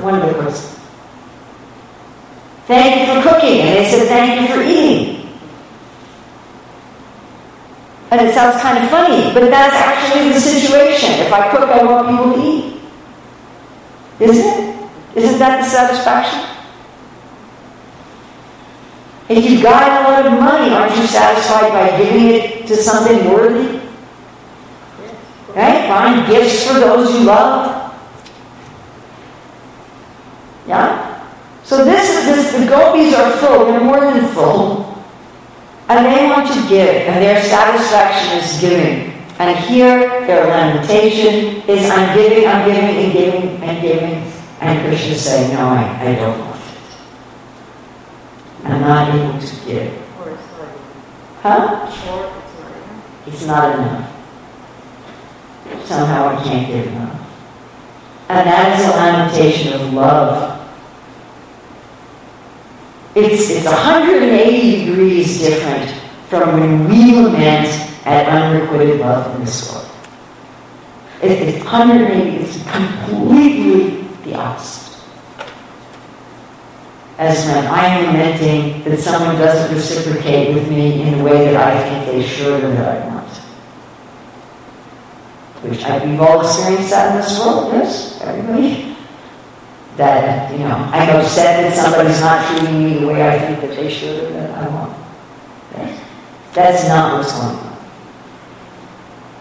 one 0.02 0.22
of 0.22 0.36
the 0.36 0.44
was, 0.44 0.75
Thank 2.68 3.08
you 3.08 3.22
for 3.22 3.30
cooking. 3.30 3.62
And 3.62 3.78
they 3.78 3.90
said, 3.90 4.08
Thank 4.08 4.42
you 4.42 4.56
for 4.56 4.62
eating. 4.62 5.16
And 8.12 8.28
it 8.28 8.34
sounds 8.34 8.62
kind 8.62 8.84
of 8.84 8.90
funny, 8.90 9.34
but 9.34 9.50
that's 9.50 9.76
actually 9.76 10.30
the 10.30 10.40
situation. 10.40 11.12
If 11.26 11.34
I 11.34 11.52
cook, 11.52 11.70
I 11.70 11.84
want 11.84 12.10
people 12.10 12.34
to 12.34 12.42
eat. 12.42 12.82
Isn't 14.20 14.46
it? 14.46 14.90
Isn't 15.16 15.40
that 15.40 15.64
the 15.64 15.70
satisfaction? 15.70 16.56
If 19.28 19.50
you've 19.50 19.64
got 19.64 20.06
a 20.06 20.12
lot 20.12 20.26
of 20.26 20.40
money, 20.40 20.74
aren't 20.74 20.96
you 20.96 21.08
satisfied 21.08 21.72
by 21.72 21.98
giving 21.98 22.28
it 22.28 22.68
to 22.68 22.76
something 22.76 23.32
worthy? 23.32 23.80
Right? 25.56 25.88
Buying 25.88 26.30
gifts 26.30 26.68
for 26.68 26.76
those 26.76 27.12
you 27.14 27.22
love? 27.22 27.94
Yeah? 30.68 31.05
So 31.66 31.84
this 31.84 32.08
is 32.12 32.26
this 32.26 32.62
the 32.62 32.68
gopis 32.68 33.16
are 33.16 33.32
full, 33.38 33.66
they're 33.66 33.84
more 33.84 34.00
than 34.00 34.28
full. 34.34 35.04
And 35.90 36.06
they 36.06 36.28
want 36.28 36.48
to 36.48 36.70
give, 36.70 36.88
and 36.88 37.24
their 37.24 37.42
satisfaction 37.44 38.38
is 38.38 38.62
giving. 38.62 39.14
And 39.40 39.58
here 39.66 40.26
their 40.28 40.46
lamentation 40.46 41.68
is 41.68 41.90
I'm 41.90 42.16
giving, 42.16 42.48
I'm 42.48 42.68
giving, 42.70 43.04
and 43.04 43.14
giving, 43.14 43.64
and 43.64 43.82
giving. 43.82 44.32
And 44.62 44.88
Krishna 44.88 45.14
is 45.14 45.26
saying, 45.26 45.54
No, 45.54 45.68
I, 45.68 45.84
I 46.02 46.16
don't 46.16 46.40
want 46.40 46.56
it. 46.56 46.98
I'm 48.66 48.82
not 48.82 49.16
able 49.16 49.40
to 49.40 49.66
give. 49.66 49.92
Or 50.20 50.30
it's 50.30 50.52
not 50.52 50.70
enough. 50.70 51.38
Huh? 51.42 52.14
Or 52.14 52.42
it's 53.26 53.46
not 53.46 53.76
enough. 53.76 54.12
It's 55.66 55.70
not 55.70 55.70
enough. 55.70 55.88
Somehow 55.88 56.28
I 56.28 56.44
can't 56.44 56.68
give 56.68 56.88
enough. 56.88 57.22
And 58.30 58.48
that 58.48 58.80
is 58.80 58.86
a 58.86 58.90
lamentation 58.92 59.74
of 59.74 59.94
love. 59.94 60.55
It's, 63.16 63.50
it's 63.50 63.66
180 63.66 64.86
degrees 64.86 65.40
different 65.40 65.90
from 66.28 66.60
when 66.60 66.90
we 66.90 67.16
lament 67.16 67.70
at 68.06 68.28
unrequited 68.28 69.00
love 69.00 69.34
in 69.36 69.46
this 69.46 69.72
world. 69.72 69.90
It, 71.22 71.32
it's 71.32 71.64
180, 71.64 72.38
it's 72.44 72.62
completely 72.70 74.02
the 74.26 74.36
opposite. 74.36 75.02
As 77.18 77.46
when 77.46 77.66
I'm 77.68 78.08
lamenting 78.08 78.84
that 78.84 79.00
someone 79.00 79.38
doesn't 79.38 79.74
reciprocate 79.74 80.54
with 80.54 80.70
me 80.70 81.02
in 81.04 81.18
the 81.18 81.24
way 81.24 81.46
that 81.46 81.56
I 81.56 81.90
think 81.90 82.12
they 82.12 82.28
should 82.28 82.66
or 82.66 82.72
that 82.72 83.02
I 83.02 83.08
want. 83.08 83.30
Which 85.64 85.86
I, 85.86 86.06
we've 86.06 86.20
all 86.20 86.42
experienced 86.42 86.90
that 86.90 87.16
in 87.16 87.22
this 87.22 87.40
world, 87.40 87.72
yes? 87.72 88.20
Everybody? 88.22 88.95
That, 89.98 90.52
you 90.52 90.60
know, 90.60 90.76
I'm 90.92 91.20
upset 91.20 91.64
that 91.64 91.74
somebody's 91.74 92.20
not 92.20 92.46
treating 92.50 92.84
me 92.84 93.00
the 93.00 93.08
way 93.08 93.28
I 93.28 93.40
think 93.40 93.62
that 93.62 93.76
they 93.76 93.90
should 93.90 94.24
or 94.24 94.34
that 94.34 94.52
I 94.52 94.68
want. 94.68 94.96
That's 96.54 96.88
not 96.88 97.18
what's 97.18 97.34
going 97.34 97.58
on. 97.58 97.78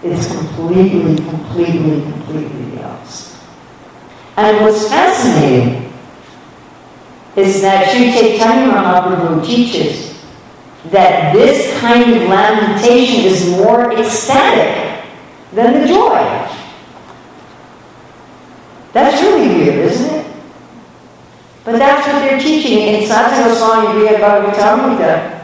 It's 0.03 0.27
completely, 0.27 1.17
completely, 1.17 2.03
completely 2.03 2.77
the 2.77 2.85
opposite. 2.85 3.41
And 4.37 4.65
what's 4.65 4.89
fascinating 4.89 5.93
is 7.37 7.63
that 7.63 7.91
Sri 7.91 8.13
Chaitanya 8.13 8.73
Mahaprabhu 8.73 9.47
teaches 9.47 10.21
that 10.87 11.33
this 11.33 11.79
kind 11.81 12.03
of 12.03 12.29
lamentation 12.29 13.25
is 13.25 13.49
more 13.51 13.93
ecstatic 13.93 15.05
than 15.53 15.81
the 15.81 15.87
joy. 15.87 16.19
That's 18.93 19.23
really 19.23 19.49
weird, 19.49 19.77
isn't 19.91 20.15
it? 20.15 20.24
But 21.65 21.79
that's 21.79 22.07
what 22.07 22.21
they're 22.21 22.41
teaching 22.41 22.79
in 22.79 23.09
Sanatana 23.09 23.49
Goswami 23.49 23.99
Brihad 23.99 24.21
Bhagavatamrita. 24.21 25.35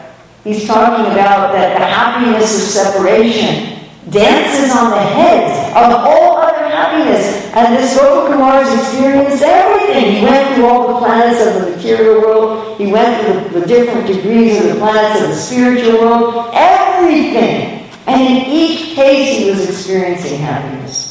He's 0.43 0.67
talking 0.67 1.05
about 1.11 1.53
that 1.53 1.79
the 1.79 1.85
happiness 1.85 2.55
of 2.61 2.69
separation 2.69 3.79
dances 4.09 4.75
on 4.75 4.91
the 4.91 5.01
heads 5.01 5.69
of 5.75 5.91
all 6.05 6.37
other 6.37 6.67
happiness. 6.67 7.49
And 7.53 7.75
this 7.75 7.97
Gopakumar's 7.97 8.71
experienced 8.73 9.43
everything. 9.43 10.15
He 10.17 10.25
went 10.25 10.55
through 10.55 10.65
all 10.65 10.93
the 10.93 10.99
planets 10.99 11.45
of 11.45 11.65
the 11.65 11.75
material 11.75 12.21
world. 12.21 12.77
He 12.77 12.91
went 12.91 13.21
through 13.21 13.59
the, 13.59 13.59
the 13.61 13.67
different 13.67 14.07
degrees 14.07 14.63
of 14.63 14.73
the 14.73 14.79
planets 14.79 15.21
of 15.21 15.29
the 15.29 15.35
spiritual 15.35 16.01
world. 16.01 16.51
Everything. 16.53 17.89
And 18.07 18.21
in 18.21 18.45
each 18.49 18.95
case, 18.95 19.39
he 19.39 19.49
was 19.49 19.69
experiencing 19.69 20.39
happiness. 20.39 21.10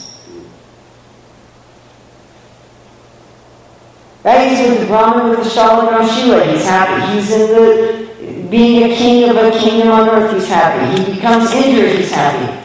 Right? 4.22 4.48
He's 4.50 4.68
with 4.68 4.80
the 4.80 4.87
Brahman 4.87 5.30
with 5.30 5.44
the 5.44 5.50
Shalagram 5.50 6.09
Shila. 6.14 6.44
He's 6.44 6.64
happy. 6.64 7.14
He's 7.14 7.30
in 7.30 7.40
the 7.48 8.48
being 8.50 8.90
a 8.90 8.94
king 8.94 9.30
of 9.30 9.37
a 9.37 9.50
kingdom 9.59 9.90
on 9.90 10.09
earth. 10.09 10.35
He's 10.35 10.48
happy. 10.48 11.02
He 11.02 11.14
becomes 11.14 11.50
Indra. 11.52 11.88
He's 11.88 12.11
happy. 12.11 12.59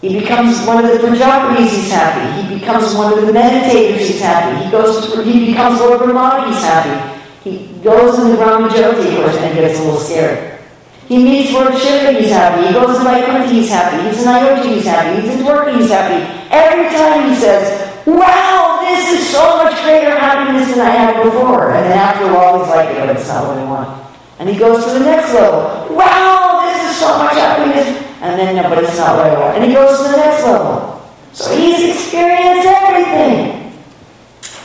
He 0.00 0.18
becomes 0.18 0.64
one 0.66 0.84
of 0.84 0.90
the 0.90 1.06
Prajapatis. 1.06 1.68
He's 1.68 1.90
happy. 1.90 2.48
He 2.48 2.58
becomes 2.58 2.94
one 2.94 3.12
of 3.18 3.26
the 3.26 3.32
meditators. 3.32 3.98
He's 3.98 4.20
happy. 4.20 4.64
He 4.64 4.70
goes. 4.70 5.12
To, 5.12 5.22
he 5.22 5.46
becomes 5.46 5.80
Lord 5.80 6.00
Brahma. 6.00 6.48
He's 6.48 6.62
happy. 6.62 7.20
He 7.44 7.66
goes 7.82 8.18
in 8.18 8.30
the 8.30 8.36
Brahmajyoti, 8.36 9.08
of 9.08 9.16
course, 9.16 9.36
and 9.36 9.54
gets 9.54 9.78
a 9.78 9.84
little 9.84 9.98
scared. 9.98 10.60
He 11.08 11.24
meets 11.24 11.52
Lord 11.52 11.76
Shiva, 11.76 12.12
he's 12.12 12.30
happy. 12.30 12.68
He 12.68 12.72
goes 12.72 12.98
to 12.98 13.02
Vaikuntha, 13.02 13.48
he's 13.48 13.68
happy. 13.68 14.08
He's 14.08 14.22
in 14.22 14.28
Ayodhya, 14.28 14.74
he's 14.74 14.84
happy. 14.84 15.20
He's 15.20 15.34
in 15.34 15.44
Dwarka, 15.44 15.76
he's 15.76 15.90
happy. 15.90 16.22
Every 16.50 16.88
time 16.96 17.28
he 17.28 17.34
says, 17.34 17.79
Wow, 18.06 18.80
this 18.82 19.12
is 19.12 19.28
so 19.30 19.62
much 19.62 19.74
greater 19.82 20.16
happiness 20.18 20.70
than 20.70 20.80
I 20.80 20.90
had 20.90 21.22
before. 21.22 21.72
And 21.72 21.84
then 21.84 21.98
after 21.98 22.28
a 22.28 22.34
while, 22.34 22.64
he's 22.64 22.68
like, 22.74 22.96
yeah, 22.96 23.06
that's 23.06 23.28
not 23.28 23.48
what 23.48 23.58
I 23.58 23.64
want. 23.64 24.06
And 24.38 24.48
he 24.48 24.56
goes 24.56 24.84
to 24.86 24.98
the 24.98 25.00
next 25.00 25.34
level. 25.34 25.94
Wow, 25.94 26.60
this 26.64 26.90
is 26.90 26.96
so 26.96 27.18
much 27.18 27.34
happiness. 27.34 27.86
And 28.22 28.38
then, 28.38 28.56
no, 28.56 28.68
but 28.68 28.82
it's 28.82 28.96
not 28.96 29.16
what 29.16 29.26
I 29.26 29.38
want. 29.38 29.56
And 29.56 29.64
he 29.64 29.72
goes 29.72 29.98
to 29.98 30.04
the 30.04 30.16
next 30.16 30.44
level. 30.44 31.10
So 31.32 31.56
he's 31.56 31.94
experienced 31.94 32.66
everything. 32.66 33.72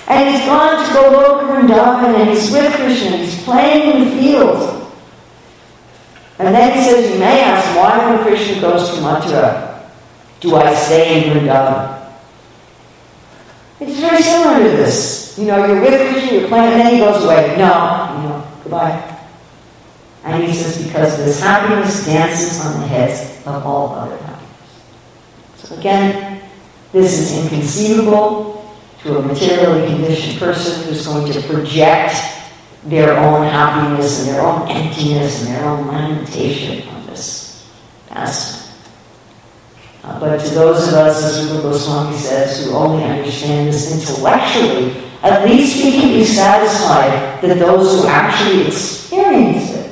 And 0.08 0.30
he's 0.30 0.46
gone 0.46 0.78
to 0.78 0.92
Goloka 0.92 1.48
Vrindavan 1.50 2.20
and 2.20 2.30
he's 2.30 2.52
with 2.52 2.74
Krishna. 2.76 3.18
He's 3.18 3.44
playing 3.44 3.96
in 3.96 4.06
the 4.06 4.22
field. 4.22 4.94
And 6.38 6.54
then 6.54 6.78
he 6.78 6.84
says, 6.84 7.12
you 7.12 7.20
may 7.20 7.42
ask, 7.42 7.76
why 7.78 8.10
when 8.10 8.24
Krishna 8.24 8.62
goes 8.62 8.90
to 8.90 8.96
Mathura, 8.98 9.90
do 10.42 10.56
I 10.56 10.74
stay 10.76 11.24
in 11.24 11.34
Vrindavan? 11.34 11.95
It's 13.80 14.00
very 14.00 14.22
similar 14.22 14.64
to 14.64 14.78
this. 14.78 15.38
You 15.38 15.48
know, 15.48 15.66
you're 15.66 15.82
with 15.82 16.12
Krishna, 16.12 16.40
you're 16.40 16.48
playing, 16.48 16.74
and 16.74 16.82
then 16.82 16.94
he 16.94 17.00
goes 17.00 17.24
away. 17.24 17.56
No, 17.58 18.16
you 18.18 18.30
know, 18.30 18.48
goodbye. 18.64 19.12
And 20.24 20.44
he 20.44 20.54
says, 20.54 20.86
because 20.86 21.18
this 21.18 21.42
happiness 21.42 22.06
dances 22.06 22.66
on 22.66 22.80
the 22.82 22.88
heads 22.88 23.46
of 23.46 23.66
all 23.66 23.94
other 23.94 24.18
happiness. 24.18 24.84
So 25.58 25.76
again, 25.76 26.42
this 26.92 27.20
is 27.20 27.44
inconceivable 27.44 28.76
to 29.04 29.18
a 29.18 29.22
materially 29.22 29.88
conditioned 29.88 30.40
person 30.40 30.88
who's 30.88 31.06
going 31.06 31.32
to 31.32 31.42
project 31.42 32.16
their 32.86 33.18
own 33.18 33.46
happiness 33.46 34.20
and 34.20 34.30
their 34.30 34.42
own 34.42 34.68
emptiness 34.70 35.46
and 35.46 35.56
their 35.56 35.66
own 35.66 35.88
lamentation 35.88 36.88
on 36.88 37.06
this 37.08 37.68
pastime. 38.08 38.65
Uh, 40.06 40.20
but 40.20 40.40
to 40.40 40.50
those 40.54 40.88
of 40.90 40.94
us, 40.94 41.24
as 41.24 41.50
Rupa 41.50 41.64
Goswami 41.64 42.16
says, 42.16 42.64
who 42.64 42.76
only 42.76 43.04
understand 43.04 43.70
this 43.70 43.92
intellectually, 43.92 45.04
at 45.24 45.44
least 45.50 45.84
we 45.84 45.94
can 45.94 46.10
be 46.10 46.24
satisfied 46.24 47.42
that 47.42 47.58
those 47.58 48.00
who 48.00 48.08
actually 48.08 48.68
experience 48.68 49.72
it 49.72 49.92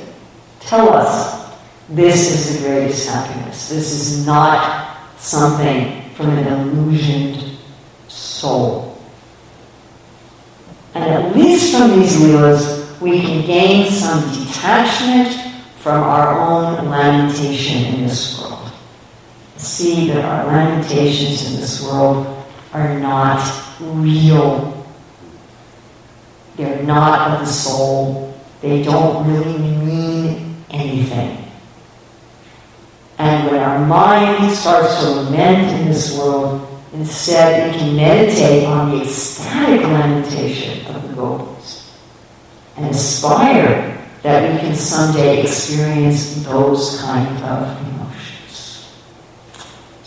tell 0.60 0.90
us 0.90 1.58
this 1.88 2.30
is 2.30 2.62
the 2.62 2.68
greatest 2.68 3.08
happiness. 3.08 3.68
This 3.68 3.90
is 3.90 4.24
not 4.24 4.98
something 5.18 6.08
from 6.10 6.30
an 6.30 6.46
illusioned 6.46 7.58
soul. 8.06 8.96
And 10.94 11.02
at 11.02 11.36
least 11.36 11.76
from 11.76 11.98
these 11.98 12.16
leelas, 12.18 13.00
we 13.00 13.20
can 13.20 13.44
gain 13.44 13.90
some 13.90 14.22
detachment 14.32 15.34
from 15.80 16.04
our 16.04 16.38
own 16.40 16.88
lamentation 16.88 17.94
in 17.94 18.02
this 18.06 18.40
world 18.40 18.63
see 19.64 20.08
that 20.08 20.24
our 20.24 20.46
lamentations 20.46 21.50
in 21.50 21.60
this 21.60 21.82
world 21.82 22.46
are 22.72 22.98
not 22.98 23.40
real. 23.80 24.86
They're 26.56 26.82
not 26.82 27.30
of 27.30 27.40
the 27.40 27.46
soul. 27.46 28.38
They 28.60 28.82
don't 28.82 29.26
really 29.26 29.58
mean 29.58 30.56
anything. 30.70 31.50
And 33.18 33.50
when 33.50 33.60
our 33.60 33.84
mind 33.86 34.52
starts 34.52 35.00
to 35.00 35.10
lament 35.10 35.80
in 35.80 35.88
this 35.88 36.16
world, 36.18 36.68
instead 36.92 37.72
we 37.72 37.78
can 37.78 37.96
meditate 37.96 38.66
on 38.66 38.90
the 38.90 39.04
ecstatic 39.04 39.82
lamentation 39.82 40.86
of 40.94 41.08
the 41.08 41.14
gopis 41.14 41.98
and 42.76 42.86
aspire 42.86 43.90
that 44.22 44.52
we 44.52 44.58
can 44.58 44.74
someday 44.74 45.42
experience 45.42 46.44
those 46.44 47.00
kind 47.02 47.28
of 47.44 47.93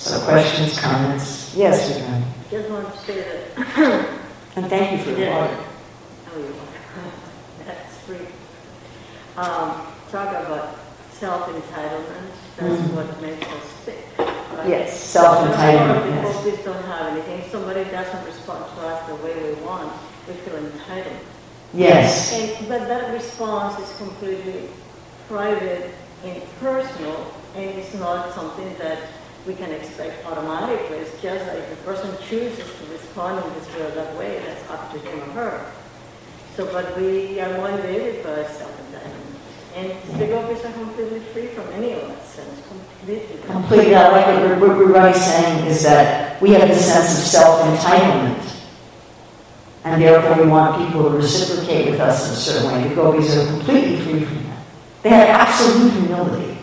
so 0.08 0.20
questions, 0.22 0.80
comments? 0.80 1.54
Yes, 1.56 1.88
Suzanne. 1.88 2.24
Just 2.50 2.70
want 2.70 2.92
to 2.94 3.00
say 3.00 3.22
that. 3.56 4.14
And 4.56 4.66
thank 4.70 4.92
you 4.92 4.98
for 5.04 5.12
the 5.12 5.28
water. 5.30 5.56
Oh, 6.34 6.40
you're 6.40 6.48
welcome. 6.48 7.12
That's 7.68 7.98
free. 8.00 8.26
Um, 9.38 9.86
talk 10.10 10.30
about 10.30 10.80
self-entitlement, 11.12 12.32
that's 12.58 12.82
Mhm. 12.82 12.94
what 12.94 13.22
makes 13.22 13.46
us 13.46 13.64
sick. 13.86 14.06
right? 14.18 14.68
Yes, 14.70 15.00
self-entitlement, 15.00 15.88
lot 15.88 15.98
of 15.98 16.10
yes. 16.14 16.36
people 16.38 16.52
just 16.52 16.66
don't 16.66 16.86
have 16.86 17.08
anything, 17.14 17.40
if 17.40 17.52
somebody 17.52 17.84
doesn't 17.86 18.26
respond 18.26 18.66
to 18.76 18.82
us 18.88 19.08
the 19.08 19.16
way 19.16 19.34
we 19.44 19.54
want, 19.66 19.92
we 20.28 20.34
feel 20.36 20.56
entitled. 20.58 21.22
Yes, 21.74 22.34
And, 22.34 22.68
but 22.70 22.88
that 22.88 23.14
response 23.14 23.78
is 23.80 23.96
completely 23.98 24.70
private 25.28 25.92
and 26.24 26.42
personal, 26.60 27.32
and 27.56 27.66
it's 27.78 27.94
not 27.96 28.34
something 28.34 28.76
that 28.80 29.00
we 29.48 29.56
can 29.56 29.72
expect 29.72 30.26
automatically. 30.26 30.98
It's 30.98 31.22
just 31.22 31.48
like 31.48 31.70
the 31.70 31.78
person 31.78 32.14
chooses 32.28 32.58
to 32.58 32.92
respond 32.92 33.44
in 33.44 33.54
this 33.54 33.68
or 33.76 33.90
that 33.96 34.16
way, 34.18 34.40
that's 34.46 34.70
up 34.70 34.92
to 34.92 35.00
him 35.00 35.20
or 35.22 35.34
her. 35.34 35.72
So, 36.56 36.66
but 36.74 36.98
we 36.98 37.40
are 37.40 37.58
motivated 37.58 38.24
by 38.24 38.44
self-entitlement. 38.44 39.28
And 39.76 40.20
the 40.20 40.26
gopis 40.28 40.66
are 40.66 40.74
completely 40.74 41.20
free 41.32 41.48
from 41.48 41.68
any 41.70 41.94
of 41.94 42.02
that 42.08 42.26
sense, 42.26 42.62
completely. 42.68 43.38
completely, 43.46 43.96
I 43.96 44.10
like 44.10 44.60
what 44.60 44.78
really 44.86 45.14
saying 45.14 45.68
is 45.68 45.84
that 45.84 46.42
we 46.42 46.52
have 46.52 46.68
the 46.68 46.76
sense 46.76 47.18
of 47.18 47.24
self-entitlement. 47.26 48.56
And 49.86 50.02
therefore 50.02 50.44
we 50.44 50.50
want 50.50 50.86
people 50.86 51.04
to 51.04 51.16
reciprocate 51.16 51.92
with 51.92 52.02
us 52.02 52.28
in 52.28 52.34
a 52.34 52.36
certain 52.36 52.72
way. 52.72 52.90
The 52.90 52.96
gopis 52.96 53.38
are 53.38 53.46
completely 53.46 54.02
free 54.02 54.26
from 54.26 54.44
that. 54.44 54.66
They 55.04 55.10
have 55.10 55.28
absolute 55.30 55.94
humility. 55.94 56.58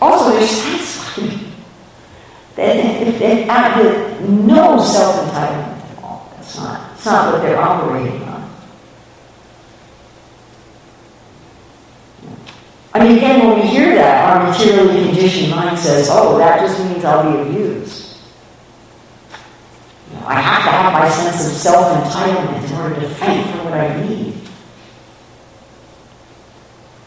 Also, 0.00 0.30
satisfied. 0.40 0.69
They, 2.60 3.16
they 3.18 3.42
have 3.44 4.20
no 4.28 4.84
self-entitlement 4.84 5.96
at 5.96 6.04
all. 6.04 6.30
That's 6.36 6.58
not, 6.58 6.92
it's 6.92 7.06
not 7.06 7.32
what 7.32 7.40
they're 7.40 7.58
operating 7.58 8.22
on. 8.24 8.50
I 12.92 13.02
mean, 13.02 13.16
again, 13.16 13.46
when 13.46 13.60
we 13.60 13.66
hear 13.66 13.94
that, 13.94 14.36
our 14.36 14.50
materially 14.50 15.06
conditioned 15.06 15.50
mind 15.50 15.78
says, 15.78 16.08
oh, 16.10 16.36
that 16.36 16.60
just 16.60 16.78
means 16.80 17.02
I'll 17.02 17.32
be 17.32 17.48
abused. 17.48 18.18
You 20.10 20.20
know, 20.20 20.26
I 20.26 20.34
have 20.34 20.62
to 20.64 20.70
have 20.70 20.92
my 20.92 21.08
sense 21.08 21.46
of 21.46 21.52
self-entitlement 21.56 22.68
in 22.68 22.76
order 22.76 23.00
to 23.00 23.08
fight 23.14 23.42
for 23.56 23.64
what 23.64 23.72
I 23.72 24.06
need. 24.06 24.34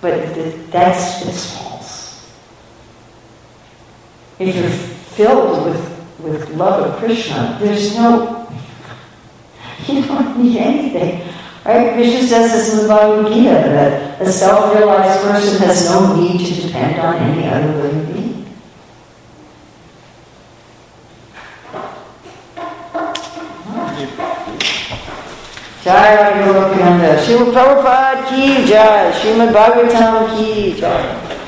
But 0.02 0.34
th- 0.34 0.56
that's, 0.72 1.24
just 1.24 1.60
false. 1.60 2.34
If 4.40 4.56
you're 4.56 4.93
filled 5.16 5.66
with, 5.66 6.20
with 6.20 6.50
love 6.56 6.84
of 6.84 7.00
Krishna, 7.00 7.58
there's 7.62 7.96
no, 7.96 8.48
you 9.88 10.06
don't 10.06 10.38
need 10.38 10.58
anything. 10.58 11.34
Right? 11.66 11.94
Krishna 11.94 12.28
says 12.28 12.52
this 12.52 12.74
in 12.74 12.84
the 12.84 12.88
Bhagavad 12.90 13.32
Gita 13.32 13.50
that 13.50 14.22
a 14.22 14.32
self-realized 14.32 15.22
person 15.22 15.66
has 15.66 15.90
no 15.90 16.16
need 16.16 16.46
to 16.46 16.62
depend 16.62 17.00
on 17.00 17.16
any 17.16 17.48
other 17.48 17.82
living 17.82 18.14
being. 18.14 18.24
Jai 25.84 26.16
Radha 26.16 26.54
Gopinanda, 26.54 27.18
Srila 27.24 27.52
Prabhupada 27.54 28.30
ki 28.30 28.66
jai, 28.66 29.12
Srimad 29.12 29.54
Bhagavatam 29.54 30.38
ki 30.38 30.80
jai. 30.80 31.43